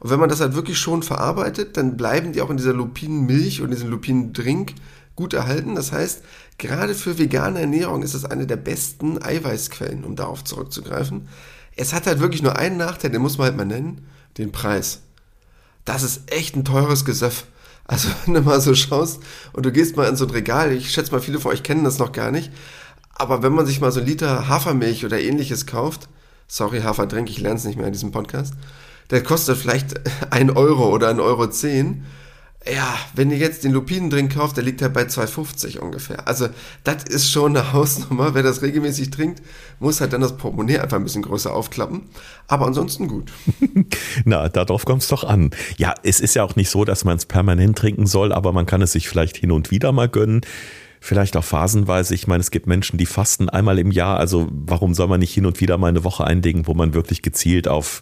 Und 0.00 0.10
wenn 0.10 0.20
man 0.20 0.28
das 0.28 0.40
halt 0.40 0.54
wirklich 0.54 0.78
schon 0.78 1.02
verarbeitet, 1.02 1.76
dann 1.76 1.96
bleiben 1.96 2.32
die 2.32 2.42
auch 2.42 2.50
in 2.50 2.58
dieser 2.58 2.74
Lupinenmilch 2.74 3.62
und 3.62 3.70
diesem 3.70 3.88
Lupinendrink 3.88 4.74
gut 5.16 5.32
erhalten. 5.32 5.74
Das 5.74 5.90
heißt, 5.90 6.22
gerade 6.58 6.94
für 6.94 7.18
vegane 7.18 7.60
Ernährung 7.60 8.02
ist 8.02 8.14
es 8.14 8.24
eine 8.24 8.46
der 8.46 8.56
besten 8.56 9.20
Eiweißquellen, 9.20 10.04
um 10.04 10.16
darauf 10.16 10.44
zurückzugreifen. 10.44 11.28
Es 11.76 11.94
hat 11.94 12.06
halt 12.06 12.20
wirklich 12.20 12.42
nur 12.42 12.58
einen 12.58 12.76
Nachteil, 12.76 13.10
den 13.10 13.22
muss 13.22 13.38
man 13.38 13.46
halt 13.46 13.56
mal 13.56 13.64
nennen, 13.64 14.06
den 14.36 14.52
Preis 14.52 15.00
das 15.88 16.02
ist 16.02 16.30
echt 16.30 16.54
ein 16.54 16.64
teures 16.64 17.04
Gesöff. 17.04 17.44
Also 17.86 18.08
wenn 18.24 18.34
du 18.34 18.42
mal 18.42 18.60
so 18.60 18.74
schaust 18.74 19.20
und 19.52 19.64
du 19.64 19.72
gehst 19.72 19.96
mal 19.96 20.08
in 20.08 20.16
so 20.16 20.26
ein 20.26 20.30
Regal, 20.30 20.72
ich 20.72 20.92
schätze 20.92 21.12
mal, 21.12 21.20
viele 21.20 21.40
von 21.40 21.52
euch 21.52 21.62
kennen 21.62 21.84
das 21.84 21.98
noch 21.98 22.12
gar 22.12 22.30
nicht, 22.30 22.52
aber 23.14 23.42
wenn 23.42 23.54
man 23.54 23.66
sich 23.66 23.80
mal 23.80 23.90
so 23.90 24.00
ein 24.00 24.06
Liter 24.06 24.48
Hafermilch 24.48 25.04
oder 25.04 25.18
ähnliches 25.18 25.66
kauft, 25.66 26.08
sorry 26.46 26.82
Haferdrink, 26.82 27.30
ich 27.30 27.40
lerne 27.40 27.56
es 27.56 27.64
nicht 27.64 27.76
mehr 27.76 27.86
in 27.86 27.92
diesem 27.92 28.12
Podcast, 28.12 28.54
der 29.10 29.22
kostet 29.22 29.56
vielleicht 29.56 30.00
ein 30.30 30.50
Euro 30.50 30.92
oder 30.92 31.08
ein 31.08 31.20
Euro 31.20 31.48
zehn 31.48 32.04
ja, 32.72 32.96
wenn 33.14 33.30
ihr 33.30 33.36
jetzt 33.36 33.64
den 33.64 33.72
Lupinendrink 33.72 34.34
kauft, 34.34 34.56
der 34.56 34.64
liegt 34.64 34.82
halt 34.82 34.92
bei 34.92 35.02
2,50 35.02 35.78
ungefähr. 35.78 36.26
Also, 36.26 36.48
das 36.84 37.04
ist 37.04 37.30
schon 37.30 37.56
eine 37.56 37.72
Hausnummer. 37.72 38.34
Wer 38.34 38.42
das 38.42 38.62
regelmäßig 38.62 39.10
trinkt, 39.10 39.42
muss 39.80 40.00
halt 40.00 40.12
dann 40.12 40.20
das 40.20 40.36
Portemonnaie 40.36 40.78
einfach 40.78 40.96
ein 40.96 41.04
bisschen 41.04 41.22
größer 41.22 41.52
aufklappen. 41.52 42.02
Aber 42.46 42.66
ansonsten 42.66 43.08
gut. 43.08 43.32
Na, 44.24 44.48
darauf 44.48 44.84
kommt 44.84 45.02
es 45.02 45.08
doch 45.08 45.24
an. 45.24 45.50
Ja, 45.76 45.94
es 46.02 46.20
ist 46.20 46.34
ja 46.34 46.44
auch 46.44 46.56
nicht 46.56 46.70
so, 46.70 46.84
dass 46.84 47.04
man 47.04 47.16
es 47.16 47.26
permanent 47.26 47.78
trinken 47.78 48.06
soll, 48.06 48.32
aber 48.32 48.52
man 48.52 48.66
kann 48.66 48.82
es 48.82 48.92
sich 48.92 49.08
vielleicht 49.08 49.36
hin 49.36 49.52
und 49.52 49.70
wieder 49.70 49.92
mal 49.92 50.08
gönnen 50.08 50.42
vielleicht 51.00 51.36
auch 51.36 51.44
phasenweise. 51.44 52.12
Ich 52.12 52.26
meine, 52.26 52.40
es 52.40 52.50
gibt 52.50 52.66
Menschen, 52.66 52.98
die 52.98 53.06
fasten 53.06 53.48
einmal 53.48 53.78
im 53.78 53.92
Jahr. 53.92 54.18
Also 54.18 54.48
warum 54.50 54.94
soll 54.94 55.06
man 55.06 55.20
nicht 55.20 55.32
hin 55.32 55.46
und 55.46 55.60
wieder 55.60 55.78
mal 55.78 55.86
eine 55.86 56.02
Woche 56.02 56.24
einlegen, 56.24 56.66
wo 56.66 56.74
man 56.74 56.92
wirklich 56.92 57.22
gezielt 57.22 57.68
auf 57.68 58.00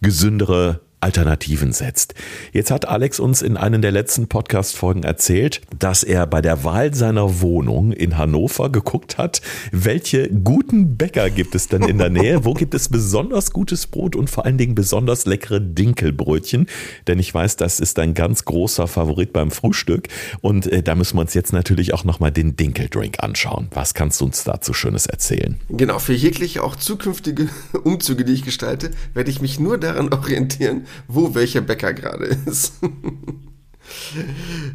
gesündere 0.00 0.80
Alternativen 1.00 1.72
setzt. 1.72 2.14
Jetzt 2.52 2.70
hat 2.70 2.88
Alex 2.88 3.20
uns 3.20 3.42
in 3.42 3.56
einem 3.56 3.82
der 3.82 3.92
letzten 3.92 4.28
Podcast-Folgen 4.28 5.04
erzählt, 5.04 5.60
dass 5.78 6.02
er 6.02 6.26
bei 6.26 6.40
der 6.40 6.64
Wahl 6.64 6.94
seiner 6.94 7.40
Wohnung 7.40 7.92
in 7.92 8.18
Hannover 8.18 8.70
geguckt 8.70 9.18
hat, 9.18 9.40
welche 9.70 10.28
guten 10.28 10.96
Bäcker 10.96 11.30
gibt 11.30 11.54
es 11.54 11.68
denn 11.68 11.82
in 11.82 11.98
der 11.98 12.10
Nähe, 12.10 12.44
wo 12.44 12.54
gibt 12.54 12.74
es 12.74 12.88
besonders 12.88 13.52
gutes 13.52 13.86
Brot 13.86 14.16
und 14.16 14.28
vor 14.28 14.44
allen 14.44 14.58
Dingen 14.58 14.74
besonders 14.74 15.26
leckere 15.26 15.60
Dinkelbrötchen, 15.60 16.66
denn 17.06 17.18
ich 17.18 17.32
weiß, 17.32 17.56
das 17.56 17.80
ist 17.80 17.98
ein 17.98 18.14
ganz 18.14 18.44
großer 18.44 18.88
Favorit 18.88 19.32
beim 19.32 19.50
Frühstück 19.50 20.08
und 20.40 20.66
äh, 20.66 20.82
da 20.82 20.94
müssen 20.94 21.16
wir 21.16 21.22
uns 21.22 21.34
jetzt 21.34 21.52
natürlich 21.52 21.94
auch 21.94 22.04
nochmal 22.04 22.32
den 22.32 22.56
Dinkeldrink 22.56 23.22
anschauen. 23.22 23.68
Was 23.72 23.94
kannst 23.94 24.20
du 24.20 24.24
uns 24.24 24.44
dazu 24.44 24.72
Schönes 24.74 25.06
erzählen? 25.06 25.60
Genau, 25.68 25.98
für 25.98 26.14
jegliche 26.14 26.62
auch 26.64 26.76
zukünftige 26.76 27.48
Umzüge, 27.84 28.24
die 28.24 28.32
ich 28.32 28.44
gestalte, 28.44 28.90
werde 29.14 29.30
ich 29.30 29.40
mich 29.40 29.60
nur 29.60 29.78
daran 29.78 30.08
orientieren, 30.12 30.86
wo 31.06 31.34
welcher 31.34 31.60
Bäcker 31.60 31.92
gerade 31.92 32.26
ist. 32.46 32.74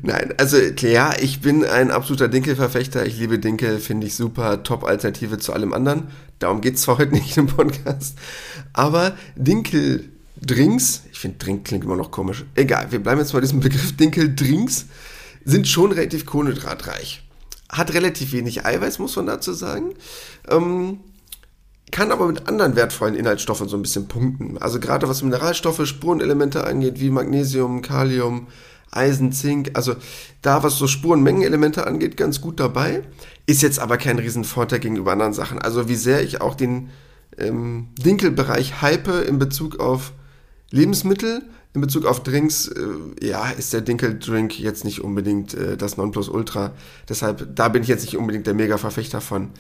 Nein, 0.02 0.34
also 0.38 0.58
klar, 0.76 1.21
ich 1.21 1.41
bin 1.41 1.63
ein 1.65 1.91
absoluter 1.91 2.28
Dinkelverfechter. 2.28 3.06
Ich 3.06 3.17
liebe 3.19 3.39
Dinkel, 3.39 3.80
finde 3.80 4.08
ich 4.08 4.15
super. 4.15 4.63
Top-Alternative 4.63 5.38
zu 5.38 5.54
allem 5.54 5.73
anderen. 5.73 6.08
Darum 6.39 6.62
geht 6.62 6.76
es 6.76 6.82
zwar 6.82 6.97
heute 6.99 7.13
nicht 7.13 7.38
im 7.38 7.47
Podcast. 7.47 8.17
Aber 8.73 9.15
Dinkel-Drinks, 9.36 11.04
ich 11.12 11.19
finde 11.19 11.38
Drink 11.38 11.65
klingt 11.65 11.84
immer 11.84 11.95
noch 11.95 12.12
komisch. 12.12 12.45
Egal, 12.56 12.91
wir 12.91 13.02
bleiben 13.02 13.19
jetzt 13.19 13.34
mal 13.34 13.41
diesem 13.41 13.60
Begriff 13.60 13.95
Dinkel-Drinks, 13.95 14.86
sind 15.45 15.67
schon 15.67 15.91
relativ 15.91 16.26
kohlenhydratreich. 16.26 17.23
Hat 17.69 17.93
relativ 17.93 18.34
wenig 18.34 18.65
Eiweiß, 18.65 18.99
muss 18.99 19.15
man 19.15 19.26
dazu 19.26 19.54
sagen. 19.54 19.93
Ähm, 20.47 20.99
kann 21.93 22.12
aber 22.12 22.25
mit 22.25 22.47
anderen 22.47 22.75
wertvollen 22.75 23.13
Inhaltsstoffen 23.13 23.69
so 23.69 23.77
ein 23.77 23.84
bisschen 23.84 24.08
punkten. 24.08 24.58
Also 24.58 24.79
gerade 24.79 25.08
was 25.08 25.21
Mineralstoffe, 25.21 25.86
Spurenelemente 25.86 26.65
angeht, 26.65 26.99
wie 26.99 27.12
Magnesium, 27.12 27.84
Kalium, 27.84 28.47
Eisen, 28.89 29.32
Zink, 29.32 29.71
also 29.75 29.95
da, 30.41 30.63
was 30.63 30.77
so 30.77 30.88
Spurenmengenelemente 30.88 31.86
angeht, 31.86 32.17
ganz 32.17 32.41
gut 32.41 32.60
dabei. 32.60 33.03
Ist 33.45 33.62
jetzt 33.62 33.77
aber 33.77 33.97
kein 33.97 34.17
Riesenvorteil 34.17 34.79
gegenüber 34.79 35.12
anderen 35.12 35.34
Sachen. 35.34 35.60
Also 35.60 35.88
wie 35.88 35.95
sehr 35.95 36.23
ich 36.23 36.41
auch 36.41 36.56
den 36.56 36.89
ähm, 37.38 37.89
Dinkelbereich 38.03 38.82
hype 38.82 39.27
in 39.27 39.38
Bezug 39.38 39.79
auf 39.79 40.13
Lebensmittel, 40.71 41.43
in 41.75 41.82
Bezug 41.82 42.06
auf 42.06 42.23
Drinks, 42.23 42.69
äh, 42.69 43.27
ja, 43.27 43.51
ist 43.51 43.71
der 43.71 43.82
Dinkeldrink 43.82 44.60
jetzt 44.60 44.84
nicht 44.84 45.01
unbedingt 45.01 45.53
äh, 45.53 45.77
das 45.77 45.97
Nonplusultra. 45.97 46.73
Deshalb, 47.08 47.56
da 47.56 47.67
bin 47.67 47.84
ich 47.84 47.88
jetzt 47.88 48.06
nicht 48.06 48.17
unbedingt 48.17 48.47
der 48.47 48.56
Mega-Verfechter 48.56 49.21
von 49.21 49.51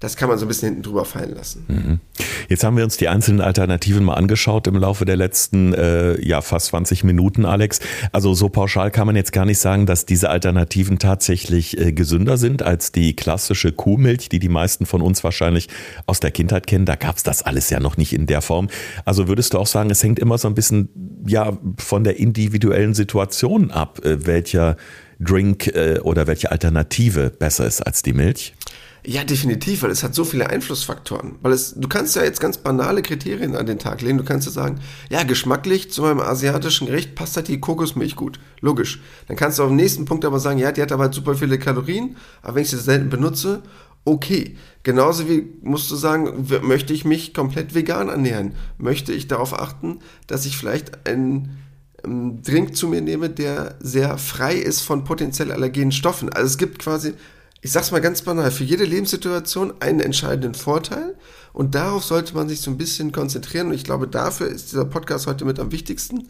das 0.00 0.16
kann 0.16 0.28
man 0.28 0.38
so 0.38 0.44
ein 0.44 0.48
bisschen 0.48 0.68
hinten 0.68 0.82
drüber 0.82 1.04
fallen 1.04 1.34
lassen. 1.34 1.64
Mhm. 1.68 2.00
Jetzt 2.48 2.62
haben 2.62 2.76
wir 2.76 2.84
uns 2.84 2.96
die 2.96 3.08
einzelnen 3.08 3.40
Alternativen 3.40 4.04
mal 4.04 4.14
angeschaut 4.14 4.66
im 4.66 4.76
Laufe 4.76 5.04
der 5.04 5.16
letzten 5.16 5.74
äh, 5.74 6.20
ja 6.24 6.40
fast 6.40 6.66
20 6.66 7.04
Minuten, 7.04 7.44
Alex. 7.44 7.80
Also 8.12 8.32
so 8.34 8.48
pauschal 8.48 8.90
kann 8.90 9.06
man 9.06 9.16
jetzt 9.16 9.32
gar 9.32 9.44
nicht 9.44 9.58
sagen, 9.58 9.86
dass 9.86 10.06
diese 10.06 10.30
Alternativen 10.30 10.98
tatsächlich 10.98 11.78
äh, 11.78 11.92
gesünder 11.92 12.36
sind 12.36 12.62
als 12.62 12.92
die 12.92 13.16
klassische 13.16 13.72
Kuhmilch, 13.72 14.28
die 14.28 14.38
die 14.38 14.48
meisten 14.48 14.86
von 14.86 15.02
uns 15.02 15.24
wahrscheinlich 15.24 15.68
aus 16.06 16.20
der 16.20 16.30
Kindheit 16.30 16.66
kennen. 16.66 16.84
Da 16.84 16.94
gab 16.94 17.16
es 17.16 17.24
das 17.24 17.42
alles 17.42 17.68
ja 17.70 17.80
noch 17.80 17.96
nicht 17.96 18.12
in 18.12 18.26
der 18.26 18.40
Form. 18.40 18.68
Also 19.04 19.26
würdest 19.26 19.54
du 19.54 19.58
auch 19.58 19.66
sagen, 19.66 19.90
es 19.90 20.02
hängt 20.02 20.20
immer 20.20 20.38
so 20.38 20.46
ein 20.46 20.54
bisschen 20.54 20.88
ja 21.26 21.58
von 21.78 22.04
der 22.04 22.18
individuellen 22.18 22.94
Situation 22.94 23.72
ab, 23.72 24.04
äh, 24.04 24.26
welcher 24.26 24.76
Drink 25.20 25.66
äh, 25.68 25.98
oder 26.00 26.28
welche 26.28 26.52
Alternative 26.52 27.30
besser 27.30 27.66
ist 27.66 27.82
als 27.82 28.02
die 28.02 28.12
Milch? 28.12 28.54
Ja, 29.06 29.24
definitiv, 29.24 29.82
weil 29.82 29.90
es 29.90 30.02
hat 30.02 30.14
so 30.14 30.24
viele 30.24 30.50
Einflussfaktoren. 30.50 31.36
Weil 31.40 31.52
es, 31.52 31.74
du 31.74 31.88
kannst 31.88 32.16
ja 32.16 32.22
jetzt 32.24 32.40
ganz 32.40 32.58
banale 32.58 33.02
Kriterien 33.02 33.54
an 33.54 33.66
den 33.66 33.78
Tag 33.78 34.02
legen. 34.02 34.18
Du 34.18 34.24
kannst 34.24 34.46
ja 34.46 34.52
sagen, 34.52 34.80
ja, 35.08 35.22
geschmacklich 35.22 35.90
zu 35.90 36.02
meinem 36.02 36.20
asiatischen 36.20 36.86
Gericht 36.86 37.14
passt 37.14 37.36
halt 37.36 37.48
die 37.48 37.60
Kokosmilch 37.60 38.16
gut. 38.16 38.40
Logisch. 38.60 39.00
Dann 39.28 39.36
kannst 39.36 39.58
du 39.58 39.62
auf 39.62 39.68
den 39.68 39.76
nächsten 39.76 40.04
Punkt 40.04 40.24
aber 40.24 40.40
sagen, 40.40 40.58
ja, 40.58 40.72
die 40.72 40.82
hat 40.82 40.92
aber 40.92 41.04
halt 41.04 41.14
super 41.14 41.36
viele 41.36 41.58
Kalorien, 41.58 42.16
aber 42.42 42.56
wenn 42.56 42.62
ich 42.62 42.70
sie 42.70 42.78
selten 42.78 43.08
benutze, 43.08 43.62
okay. 44.04 44.56
Genauso 44.82 45.28
wie 45.28 45.46
musst 45.62 45.90
du 45.90 45.96
sagen, 45.96 46.46
möchte 46.62 46.92
ich 46.92 47.04
mich 47.04 47.34
komplett 47.34 47.74
vegan 47.74 48.08
ernähren? 48.08 48.54
Möchte 48.78 49.12
ich 49.12 49.28
darauf 49.28 49.58
achten, 49.58 50.00
dass 50.26 50.46
ich 50.46 50.56
vielleicht 50.56 51.06
einen 51.06 51.58
Drink 52.02 52.76
zu 52.76 52.88
mir 52.88 53.00
nehme, 53.00 53.28
der 53.28 53.76
sehr 53.80 54.18
frei 54.18 54.54
ist 54.54 54.80
von 54.80 55.04
potenziell 55.04 55.52
allergenen 55.52 55.92
Stoffen? 55.92 56.30
Also 56.30 56.46
es 56.46 56.58
gibt 56.58 56.78
quasi 56.78 57.14
ich 57.60 57.72
sag's 57.72 57.90
mal 57.90 58.00
ganz 58.00 58.22
banal, 58.22 58.50
für 58.50 58.64
jede 58.64 58.84
Lebenssituation 58.84 59.74
einen 59.80 60.00
entscheidenden 60.00 60.54
Vorteil 60.54 61.16
und 61.52 61.74
darauf 61.74 62.04
sollte 62.04 62.34
man 62.34 62.48
sich 62.48 62.60
so 62.60 62.70
ein 62.70 62.78
bisschen 62.78 63.12
konzentrieren 63.12 63.68
und 63.68 63.74
ich 63.74 63.84
glaube, 63.84 64.06
dafür 64.06 64.48
ist 64.48 64.70
dieser 64.70 64.84
Podcast 64.84 65.26
heute 65.26 65.44
mit 65.44 65.58
am 65.58 65.72
wichtigsten, 65.72 66.28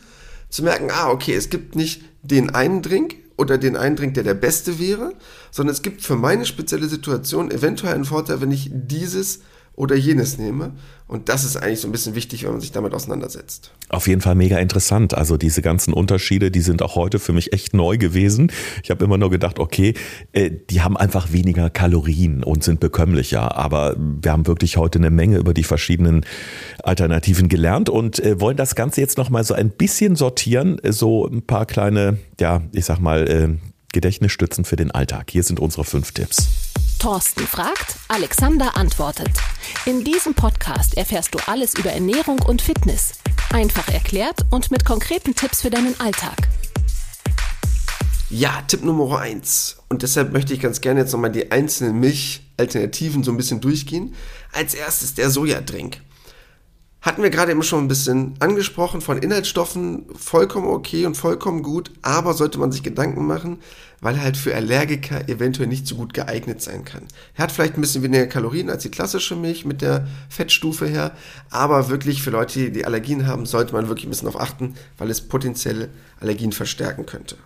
zu 0.49 0.63
merken, 0.63 0.89
ah, 0.91 1.11
okay, 1.11 1.35
es 1.35 1.51
gibt 1.51 1.77
nicht 1.77 2.03
den 2.23 2.51
einen 2.55 2.81
Drink 2.81 3.17
oder 3.37 3.59
den 3.59 3.77
einen 3.77 3.97
Drink, 3.97 4.15
der 4.15 4.25
der 4.25 4.35
beste 4.35 4.79
wäre, 4.79 5.13
sondern 5.51 5.75
es 5.75 5.83
gibt 5.83 6.03
für 6.03 6.17
meine 6.17 6.47
spezielle 6.47 6.89
Situation 6.89 7.51
eventuell 7.51 7.95
einen 7.95 8.07
Vorteil, 8.07 8.41
wenn 8.41 8.51
ich 8.51 8.71
dieses 8.73 9.41
oder 9.79 9.95
jenes 9.95 10.39
nehme. 10.39 10.73
Und 11.07 11.29
das 11.29 11.45
ist 11.45 11.57
eigentlich 11.57 11.81
so 11.81 11.89
ein 11.89 11.93
bisschen 11.93 12.15
wichtig, 12.15 12.45
wenn 12.45 12.51
man 12.51 12.61
sich 12.61 12.73
damit 12.73 12.93
auseinandersetzt. 12.93 13.73
Auf 13.89 14.09
jeden 14.09 14.21
Fall 14.21 14.35
mega 14.35 14.59
interessant. 14.59 15.15
Also 15.15 15.37
diese 15.37 15.63
ganzen 15.63 15.95
Unterschiede, 15.95 16.51
die 16.51 16.61
sind 16.61 16.83
auch 16.83 16.97
heute 16.97 17.19
für 17.19 17.33
mich 17.33 17.53
echt 17.53 17.75
neu 17.75 17.97
gewesen. 17.97 18.53
Ich 18.83 18.91
habe 18.91 19.05
immer 19.05 19.17
nur 19.17 19.31
gedacht, 19.31 19.59
okay, 19.59 19.95
äh, 20.33 20.51
die 20.69 20.83
haben 20.83 20.97
einfach 20.97 21.33
weniger 21.33 21.71
Kalorien 21.71 22.43
und 22.43 22.65
sind 22.65 22.81
bekömmlicher. 22.81 23.57
Aber 23.57 23.97
wir 23.97 24.33
haben 24.33 24.47
wirklich 24.47 24.77
heute 24.77 24.99
eine 24.99 25.11
Menge 25.11 25.39
über 25.39 25.55
die 25.55 25.65
verschiedenen 25.65 26.27
Alternativen 26.83 27.49
gelernt 27.49 27.89
und 27.89 28.19
äh, 28.19 28.41
wollen 28.41 28.57
das 28.57 28.75
Ganze 28.75 29.01
jetzt 29.01 29.17
nochmal 29.17 29.45
so 29.45 29.55
ein 29.55 29.71
bisschen 29.71 30.17
sortieren. 30.17 30.79
So 30.85 31.27
ein 31.27 31.43
paar 31.43 31.67
kleine, 31.67 32.19
ja, 32.41 32.63
ich 32.73 32.85
sag 32.85 32.99
mal, 32.99 33.29
äh, 33.29 33.49
Gedächtnisstützen 33.93 34.65
für 34.65 34.77
den 34.77 34.91
Alltag. 34.91 35.31
Hier 35.31 35.45
sind 35.45 35.61
unsere 35.61 35.85
fünf 35.85 36.13
Tipps. 36.13 36.68
Thorsten 36.99 37.47
fragt, 37.47 37.95
Alexander 38.09 38.77
antwortet. 38.77 39.31
In 39.87 40.03
diesem 40.03 40.35
Podcast 40.35 40.97
erfährst 40.97 41.33
du 41.33 41.39
alles 41.47 41.75
über 41.75 41.93
Ernährung 41.93 42.41
und 42.43 42.61
Fitness. 42.61 43.13
Einfach 43.53 43.87
erklärt 43.89 44.41
und 44.51 44.73
mit 44.73 44.85
konkreten 44.85 45.35
Tipps 45.37 45.63
für 45.63 45.71
deinen 45.71 45.99
Alltag. 46.01 46.37
Ja, 48.31 48.63
Tipp 48.67 48.83
Nummer 48.83 49.21
eins. 49.21 49.77
Und 49.89 50.03
deshalb 50.03 50.33
möchte 50.33 50.53
ich 50.53 50.61
ganz 50.61 50.81
gerne 50.81 51.01
jetzt 51.01 51.13
nochmal 51.13 51.31
die 51.31 51.53
einzelnen 51.53 52.01
Milchalternativen 52.01 53.23
so 53.23 53.31
ein 53.31 53.37
bisschen 53.37 53.61
durchgehen. 53.61 54.15
Als 54.53 54.75
erstes 54.75 55.15
der 55.15 55.31
Sojadrink. 55.31 56.01
Hatten 57.01 57.23
wir 57.23 57.31
gerade 57.31 57.53
eben 57.53 57.63
schon 57.63 57.85
ein 57.85 57.89
bisschen 57.89 58.35
angesprochen 58.41 59.01
von 59.01 59.19
Inhaltsstoffen, 59.19 60.07
vollkommen 60.17 60.67
okay 60.67 61.07
und 61.07 61.17
vollkommen 61.17 61.63
gut, 61.63 61.93
aber 62.03 62.35
sollte 62.35 62.59
man 62.59 62.73
sich 62.73 62.83
Gedanken 62.83 63.25
machen, 63.25 63.61
weil 64.01 64.17
er 64.17 64.25
halt 64.25 64.37
für 64.37 64.55
Allergiker 64.55 65.29
eventuell 65.29 65.69
nicht 65.69 65.87
so 65.87 65.95
gut 65.95 66.13
geeignet 66.13 66.61
sein 66.61 66.85
kann. 66.85 67.03
Er 67.37 67.45
hat 67.45 67.53
vielleicht 67.53 67.79
ein 67.79 67.83
bisschen 67.83 68.03
weniger 68.03 68.27
Kalorien 68.27 68.69
als 68.69 68.83
die 68.83 68.91
klassische 68.91 69.37
Milch 69.37 69.65
mit 69.65 69.81
der 69.81 70.09
Fettstufe 70.29 70.87
her, 70.87 71.13
aber 71.51 71.89
wirklich 71.89 72.21
für 72.21 72.31
Leute, 72.31 72.73
die 72.73 72.85
Allergien 72.85 73.29
haben, 73.29 73.47
sollte 73.47 73.75
man 73.75 73.87
wirklich 73.87 74.07
ein 74.07 74.11
bisschen 74.11 74.27
darauf 74.27 74.43
achten, 74.43 74.75
weil 74.99 75.09
es 75.09 75.21
potenziell 75.21 75.91
Allergien 76.19 76.51
verstärken 76.51 77.07
könnte. 77.07 77.37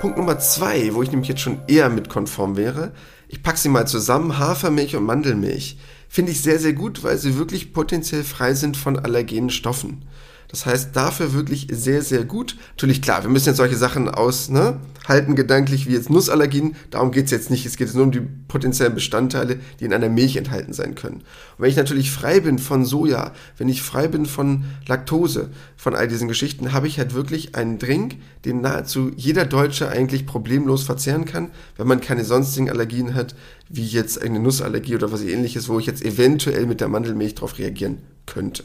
Punkt 0.00 0.16
Nummer 0.16 0.38
zwei, 0.38 0.94
wo 0.94 1.02
ich 1.02 1.10
nämlich 1.10 1.28
jetzt 1.28 1.42
schon 1.42 1.60
eher 1.66 1.90
mit 1.90 2.08
konform 2.08 2.56
wäre, 2.56 2.92
ich 3.30 3.42
packe 3.42 3.58
sie 3.58 3.68
mal 3.68 3.86
zusammen, 3.86 4.38
Hafermilch 4.38 4.96
und 4.96 5.04
Mandelmilch 5.04 5.76
finde 6.08 6.32
ich 6.32 6.40
sehr, 6.40 6.58
sehr 6.58 6.72
gut, 6.72 7.04
weil 7.04 7.18
sie 7.18 7.36
wirklich 7.36 7.72
potenziell 7.72 8.24
frei 8.24 8.54
sind 8.54 8.76
von 8.76 8.98
allergenen 8.98 9.50
Stoffen. 9.50 10.04
Das 10.48 10.64
heißt, 10.64 10.96
dafür 10.96 11.34
wirklich 11.34 11.68
sehr, 11.70 12.02
sehr 12.02 12.24
gut. 12.24 12.56
Natürlich, 12.70 13.02
klar, 13.02 13.22
wir 13.22 13.30
müssen 13.30 13.48
jetzt 13.48 13.58
solche 13.58 13.76
Sachen 13.76 14.08
aus, 14.08 14.48
ne, 14.48 14.80
gedanklich 15.06 15.86
wie 15.86 15.92
jetzt 15.92 16.10
Nussallergien. 16.10 16.74
Darum 16.90 17.12
geht's 17.12 17.30
jetzt 17.30 17.50
nicht. 17.50 17.64
Es 17.66 17.76
geht 17.76 17.88
jetzt 17.88 17.94
nur 17.94 18.04
um 18.04 18.12
die 18.12 18.20
potenziellen 18.20 18.94
Bestandteile, 18.94 19.58
die 19.78 19.84
in 19.84 19.92
einer 19.92 20.08
Milch 20.08 20.36
enthalten 20.36 20.72
sein 20.72 20.94
können. 20.94 21.16
Und 21.16 21.24
wenn 21.58 21.70
ich 21.70 21.76
natürlich 21.76 22.10
frei 22.10 22.40
bin 22.40 22.58
von 22.58 22.84
Soja, 22.84 23.32
wenn 23.56 23.68
ich 23.68 23.82
frei 23.82 24.08
bin 24.08 24.26
von 24.26 24.64
Laktose, 24.86 25.50
von 25.76 25.94
all 25.94 26.08
diesen 26.08 26.28
Geschichten, 26.28 26.72
habe 26.72 26.88
ich 26.88 26.98
halt 26.98 27.14
wirklich 27.14 27.54
einen 27.54 27.78
Drink, 27.78 28.16
den 28.44 28.60
nahezu 28.60 29.10
jeder 29.16 29.44
Deutsche 29.44 29.88
eigentlich 29.88 30.26
problemlos 30.26 30.82
verzehren 30.82 31.24
kann, 31.24 31.50
wenn 31.76 31.86
man 31.86 32.00
keine 32.00 32.24
sonstigen 32.24 32.70
Allergien 32.70 33.14
hat, 33.14 33.34
wie 33.68 33.86
jetzt 33.86 34.20
eine 34.22 34.40
Nussallergie 34.40 34.94
oder 34.94 35.12
was 35.12 35.22
ähnliches, 35.22 35.68
wo 35.68 35.78
ich 35.78 35.86
jetzt 35.86 36.04
eventuell 36.04 36.66
mit 36.66 36.80
der 36.80 36.88
Mandelmilch 36.88 37.34
darauf 37.34 37.58
reagieren 37.58 37.98
könnte. 38.26 38.64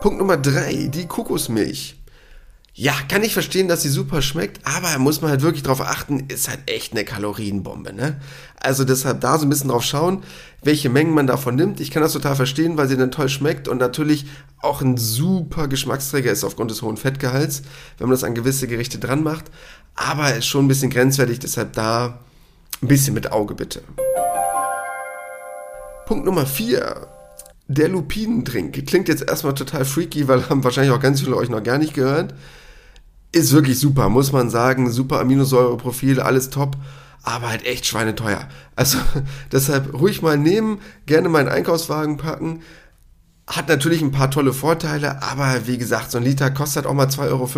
Punkt 0.00 0.18
Nummer 0.18 0.36
drei, 0.36 0.88
die 0.92 1.06
Kokosmilch. 1.06 1.96
Ja, 2.78 2.92
kann 3.08 3.22
ich 3.22 3.32
verstehen, 3.32 3.68
dass 3.68 3.80
sie 3.80 3.88
super 3.88 4.20
schmeckt, 4.20 4.60
aber 4.66 4.98
muss 4.98 5.22
man 5.22 5.30
halt 5.30 5.40
wirklich 5.40 5.62
drauf 5.62 5.80
achten, 5.80 6.26
ist 6.28 6.50
halt 6.50 6.70
echt 6.70 6.92
eine 6.92 7.06
Kalorienbombe, 7.06 7.94
ne? 7.94 8.20
Also 8.60 8.84
deshalb 8.84 9.22
da 9.22 9.38
so 9.38 9.46
ein 9.46 9.48
bisschen 9.48 9.70
drauf 9.70 9.82
schauen, 9.82 10.22
welche 10.62 10.90
Mengen 10.90 11.14
man 11.14 11.26
davon 11.26 11.54
nimmt. 11.54 11.80
Ich 11.80 11.90
kann 11.90 12.02
das 12.02 12.12
total 12.12 12.36
verstehen, 12.36 12.76
weil 12.76 12.86
sie 12.86 12.98
dann 12.98 13.10
toll 13.10 13.30
schmeckt 13.30 13.66
und 13.66 13.78
natürlich 13.78 14.26
auch 14.60 14.82
ein 14.82 14.98
super 14.98 15.68
Geschmacksträger 15.68 16.30
ist 16.30 16.44
aufgrund 16.44 16.70
des 16.70 16.82
hohen 16.82 16.98
Fettgehalts, 16.98 17.62
wenn 17.96 18.08
man 18.08 18.14
das 18.14 18.24
an 18.24 18.34
gewisse 18.34 18.68
Gerichte 18.68 18.98
dran 18.98 19.22
macht. 19.22 19.46
Aber 19.94 20.34
ist 20.34 20.46
schon 20.46 20.66
ein 20.66 20.68
bisschen 20.68 20.90
grenzwertig, 20.90 21.38
deshalb 21.38 21.72
da 21.72 22.20
ein 22.82 22.88
bisschen 22.88 23.14
mit 23.14 23.32
Auge 23.32 23.54
bitte. 23.54 23.80
Punkt 26.04 26.26
Nummer 26.26 26.44
vier 26.44 27.08
der 27.68 27.88
Lupinendrink 27.88 28.86
klingt 28.86 29.08
jetzt 29.08 29.28
erstmal 29.28 29.54
total 29.54 29.84
freaky, 29.84 30.28
weil 30.28 30.48
haben 30.48 30.62
wahrscheinlich 30.62 30.92
auch 30.92 31.00
ganz 31.00 31.20
viele 31.20 31.36
euch 31.36 31.48
noch 31.48 31.62
gar 31.62 31.78
nicht 31.78 31.94
gehört. 31.94 32.34
Ist 33.32 33.52
wirklich 33.52 33.78
super, 33.78 34.08
muss 34.08 34.32
man 34.32 34.50
sagen. 34.50 34.90
Super 34.90 35.20
Aminosäureprofil, 35.20 36.20
alles 36.20 36.50
top, 36.50 36.76
aber 37.22 37.48
halt 37.48 37.66
echt 37.66 37.86
schweineteuer. 37.86 38.48
Also 38.76 38.98
deshalb 39.52 39.92
ruhig 40.00 40.22
mal 40.22 40.38
nehmen, 40.38 40.80
gerne 41.06 41.28
mal 41.28 41.40
einen 41.40 41.48
Einkaufswagen 41.48 42.18
packen. 42.18 42.62
Hat 43.48 43.68
natürlich 43.68 44.00
ein 44.00 44.12
paar 44.12 44.30
tolle 44.30 44.52
Vorteile, 44.52 45.22
aber 45.22 45.66
wie 45.66 45.78
gesagt, 45.78 46.10
so 46.10 46.18
ein 46.18 46.24
Liter 46.24 46.50
kostet 46.50 46.86
auch 46.86 46.94
mal 46.94 47.08
2,50 47.08 47.28
Euro. 47.28 47.48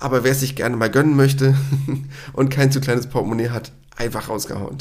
Aber 0.00 0.24
wer 0.24 0.32
es 0.32 0.40
sich 0.40 0.56
gerne 0.56 0.76
mal 0.76 0.90
gönnen 0.90 1.14
möchte 1.14 1.54
und 2.32 2.50
kein 2.50 2.72
zu 2.72 2.80
kleines 2.80 3.06
Portemonnaie 3.06 3.50
hat, 3.50 3.72
einfach 3.96 4.28
rausgehauen. 4.28 4.78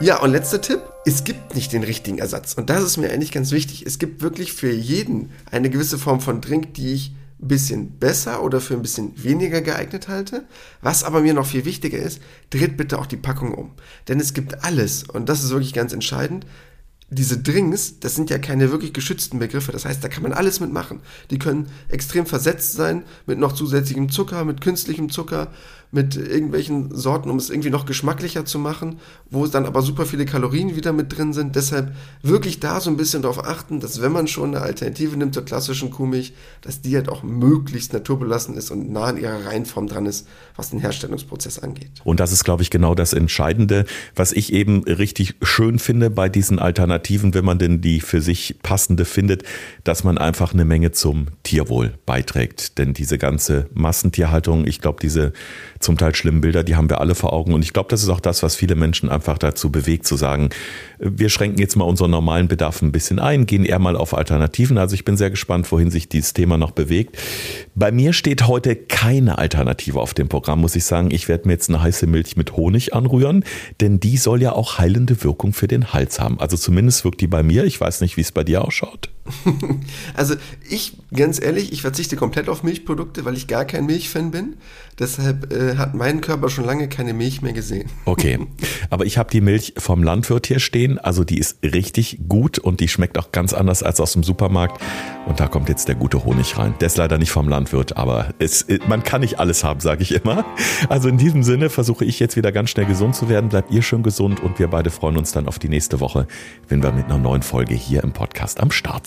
Ja, 0.00 0.20
und 0.20 0.32
letzter 0.32 0.60
Tipp, 0.60 0.82
es 1.04 1.22
gibt 1.22 1.54
nicht 1.54 1.72
den 1.72 1.84
richtigen 1.84 2.18
Ersatz. 2.18 2.54
Und 2.54 2.68
das 2.68 2.82
ist 2.82 2.96
mir 2.96 3.12
eigentlich 3.12 3.30
ganz 3.30 3.52
wichtig. 3.52 3.86
Es 3.86 4.00
gibt 4.00 4.22
wirklich 4.22 4.52
für 4.52 4.70
jeden 4.70 5.30
eine 5.50 5.70
gewisse 5.70 5.98
Form 5.98 6.20
von 6.20 6.40
Drink, 6.40 6.74
die 6.74 6.92
ich 6.94 7.14
ein 7.40 7.46
bisschen 7.46 7.90
besser 7.98 8.42
oder 8.42 8.60
für 8.60 8.74
ein 8.74 8.82
bisschen 8.82 9.12
weniger 9.22 9.60
geeignet 9.60 10.08
halte. 10.08 10.46
Was 10.82 11.04
aber 11.04 11.20
mir 11.20 11.32
noch 11.32 11.46
viel 11.46 11.64
wichtiger 11.64 11.98
ist, 11.98 12.20
dreht 12.50 12.76
bitte 12.76 12.98
auch 12.98 13.06
die 13.06 13.16
Packung 13.16 13.54
um. 13.54 13.70
Denn 14.08 14.18
es 14.18 14.34
gibt 14.34 14.64
alles, 14.64 15.04
und 15.04 15.28
das 15.28 15.44
ist 15.44 15.50
wirklich 15.50 15.74
ganz 15.74 15.92
entscheidend, 15.92 16.44
diese 17.10 17.38
Drinks, 17.38 18.00
das 18.00 18.16
sind 18.16 18.30
ja 18.30 18.38
keine 18.38 18.72
wirklich 18.72 18.92
geschützten 18.92 19.38
Begriffe. 19.38 19.70
Das 19.70 19.84
heißt, 19.84 20.02
da 20.02 20.08
kann 20.08 20.22
man 20.22 20.32
alles 20.32 20.58
mitmachen. 20.58 21.00
Die 21.30 21.38
können 21.38 21.68
extrem 21.88 22.26
versetzt 22.26 22.72
sein 22.72 23.04
mit 23.26 23.38
noch 23.38 23.52
zusätzlichem 23.52 24.10
Zucker, 24.10 24.44
mit 24.44 24.60
künstlichem 24.60 25.10
Zucker, 25.10 25.52
mit 25.94 26.16
irgendwelchen 26.16 26.92
Sorten, 26.92 27.30
um 27.30 27.36
es 27.36 27.50
irgendwie 27.50 27.70
noch 27.70 27.86
geschmacklicher 27.86 28.44
zu 28.44 28.58
machen, 28.58 28.98
wo 29.30 29.44
es 29.44 29.52
dann 29.52 29.64
aber 29.64 29.80
super 29.80 30.06
viele 30.06 30.26
Kalorien 30.26 30.74
wieder 30.74 30.92
mit 30.92 31.16
drin 31.16 31.32
sind. 31.32 31.54
Deshalb 31.54 31.94
wirklich 32.20 32.58
da 32.58 32.80
so 32.80 32.90
ein 32.90 32.96
bisschen 32.96 33.22
darauf 33.22 33.44
achten, 33.44 33.78
dass 33.78 34.02
wenn 34.02 34.10
man 34.10 34.26
schon 34.26 34.56
eine 34.56 34.64
Alternative 34.64 35.16
nimmt 35.16 35.34
zur 35.34 35.44
klassischen 35.44 35.90
Kuhmilch, 35.90 36.34
dass 36.62 36.80
die 36.80 36.96
halt 36.96 37.08
auch 37.08 37.22
möglichst 37.22 37.92
naturbelassen 37.92 38.56
ist 38.56 38.72
und 38.72 38.90
nah 38.90 39.04
an 39.04 39.18
ihrer 39.18 39.46
Reinform 39.46 39.86
dran 39.86 40.06
ist, 40.06 40.26
was 40.56 40.70
den 40.70 40.80
Herstellungsprozess 40.80 41.60
angeht. 41.60 41.92
Und 42.02 42.18
das 42.18 42.32
ist, 42.32 42.42
glaube 42.42 42.64
ich, 42.64 42.70
genau 42.70 42.96
das 42.96 43.12
Entscheidende, 43.12 43.84
was 44.16 44.32
ich 44.32 44.52
eben 44.52 44.82
richtig 44.82 45.36
schön 45.42 45.78
finde 45.78 46.10
bei 46.10 46.28
diesen 46.28 46.58
Alternativen, 46.58 47.34
wenn 47.34 47.44
man 47.44 47.60
denn 47.60 47.80
die 47.80 48.00
für 48.00 48.20
sich 48.20 48.56
passende 48.64 49.04
findet, 49.04 49.44
dass 49.84 50.02
man 50.02 50.18
einfach 50.18 50.54
eine 50.54 50.64
Menge 50.64 50.90
zum 50.90 51.28
Tierwohl 51.44 51.94
beiträgt. 52.04 52.78
Denn 52.78 52.94
diese 52.94 53.16
ganze 53.16 53.68
Massentierhaltung, 53.74 54.66
ich 54.66 54.80
glaube, 54.80 54.98
diese 55.00 55.32
zum 55.84 55.96
Teil 55.98 56.14
schlimmen 56.14 56.40
Bilder, 56.40 56.64
die 56.64 56.76
haben 56.76 56.90
wir 56.90 57.00
alle 57.00 57.14
vor 57.14 57.32
Augen. 57.32 57.54
Und 57.54 57.62
ich 57.62 57.72
glaube, 57.72 57.88
das 57.90 58.02
ist 58.02 58.08
auch 58.08 58.20
das, 58.20 58.42
was 58.42 58.56
viele 58.56 58.74
Menschen 58.74 59.08
einfach 59.08 59.38
dazu 59.38 59.70
bewegt, 59.70 60.06
zu 60.06 60.16
sagen, 60.16 60.50
wir 60.98 61.28
schränken 61.28 61.58
jetzt 61.58 61.76
mal 61.76 61.84
unseren 61.84 62.10
normalen 62.10 62.48
Bedarf 62.48 62.82
ein 62.82 62.90
bisschen 62.90 63.18
ein, 63.18 63.46
gehen 63.46 63.64
eher 63.64 63.78
mal 63.78 63.96
auf 63.96 64.14
Alternativen. 64.14 64.78
Also 64.78 64.94
ich 64.94 65.04
bin 65.04 65.16
sehr 65.16 65.30
gespannt, 65.30 65.70
wohin 65.70 65.90
sich 65.90 66.08
dieses 66.08 66.32
Thema 66.32 66.56
noch 66.56 66.72
bewegt. 66.72 67.18
Bei 67.74 67.92
mir 67.92 68.12
steht 68.12 68.48
heute 68.48 68.74
keine 68.74 69.38
Alternative 69.38 70.00
auf 70.00 70.14
dem 70.14 70.28
Programm, 70.28 70.60
muss 70.60 70.74
ich 70.74 70.84
sagen. 70.84 71.10
Ich 71.10 71.28
werde 71.28 71.46
mir 71.46 71.54
jetzt 71.54 71.68
eine 71.68 71.82
heiße 71.82 72.06
Milch 72.06 72.36
mit 72.36 72.56
Honig 72.56 72.94
anrühren, 72.94 73.44
denn 73.80 74.00
die 74.00 74.16
soll 74.16 74.42
ja 74.42 74.52
auch 74.52 74.78
heilende 74.78 75.22
Wirkung 75.22 75.52
für 75.52 75.68
den 75.68 75.92
Hals 75.92 76.18
haben. 76.18 76.40
Also 76.40 76.56
zumindest 76.56 77.04
wirkt 77.04 77.20
die 77.20 77.26
bei 77.26 77.42
mir. 77.42 77.64
Ich 77.64 77.80
weiß 77.80 78.00
nicht, 78.00 78.16
wie 78.16 78.22
es 78.22 78.32
bei 78.32 78.44
dir 78.44 78.64
ausschaut. 78.64 79.13
Also 80.14 80.34
ich, 80.68 80.96
ganz 81.14 81.40
ehrlich, 81.40 81.72
ich 81.72 81.82
verzichte 81.82 82.16
komplett 82.16 82.48
auf 82.48 82.62
Milchprodukte, 82.62 83.24
weil 83.24 83.36
ich 83.36 83.46
gar 83.46 83.64
kein 83.64 83.86
Milchfan 83.86 84.30
bin. 84.30 84.56
Deshalb 84.98 85.52
äh, 85.52 85.76
hat 85.76 85.94
mein 85.94 86.20
Körper 86.20 86.48
schon 86.48 86.64
lange 86.64 86.88
keine 86.88 87.14
Milch 87.14 87.42
mehr 87.42 87.52
gesehen. 87.52 87.88
Okay, 88.04 88.38
aber 88.90 89.06
ich 89.06 89.18
habe 89.18 89.30
die 89.30 89.40
Milch 89.40 89.74
vom 89.76 90.02
Landwirt 90.02 90.46
hier 90.46 90.60
stehen. 90.60 90.98
Also 90.98 91.24
die 91.24 91.38
ist 91.38 91.58
richtig 91.62 92.20
gut 92.28 92.58
und 92.58 92.80
die 92.80 92.88
schmeckt 92.88 93.18
auch 93.18 93.32
ganz 93.32 93.52
anders 93.52 93.82
als 93.82 94.00
aus 94.00 94.12
dem 94.12 94.22
Supermarkt. 94.22 94.80
Und 95.26 95.40
da 95.40 95.48
kommt 95.48 95.68
jetzt 95.68 95.88
der 95.88 95.94
gute 95.94 96.24
Honig 96.24 96.56
rein. 96.58 96.74
Der 96.80 96.86
ist 96.86 96.96
leider 96.96 97.18
nicht 97.18 97.30
vom 97.30 97.48
Landwirt, 97.48 97.96
aber 97.96 98.34
es, 98.38 98.66
man 98.86 99.02
kann 99.02 99.22
nicht 99.22 99.40
alles 99.40 99.64
haben, 99.64 99.80
sage 99.80 100.02
ich 100.02 100.12
immer. 100.12 100.44
Also 100.88 101.08
in 101.08 101.16
diesem 101.16 101.42
Sinne 101.42 101.70
versuche 101.70 102.04
ich 102.04 102.20
jetzt 102.20 102.36
wieder 102.36 102.52
ganz 102.52 102.70
schnell 102.70 102.84
gesund 102.86 103.16
zu 103.16 103.28
werden. 103.28 103.48
Bleibt 103.48 103.70
ihr 103.70 103.82
schön 103.82 104.02
gesund 104.02 104.40
und 104.40 104.58
wir 104.58 104.68
beide 104.68 104.90
freuen 104.90 105.16
uns 105.16 105.32
dann 105.32 105.48
auf 105.48 105.58
die 105.58 105.68
nächste 105.68 105.98
Woche, 106.00 106.26
wenn 106.68 106.82
wir 106.82 106.92
mit 106.92 107.06
einer 107.06 107.18
neuen 107.18 107.42
Folge 107.42 107.74
hier 107.74 108.02
im 108.02 108.12
Podcast 108.12 108.60
am 108.60 108.70
Start 108.70 109.06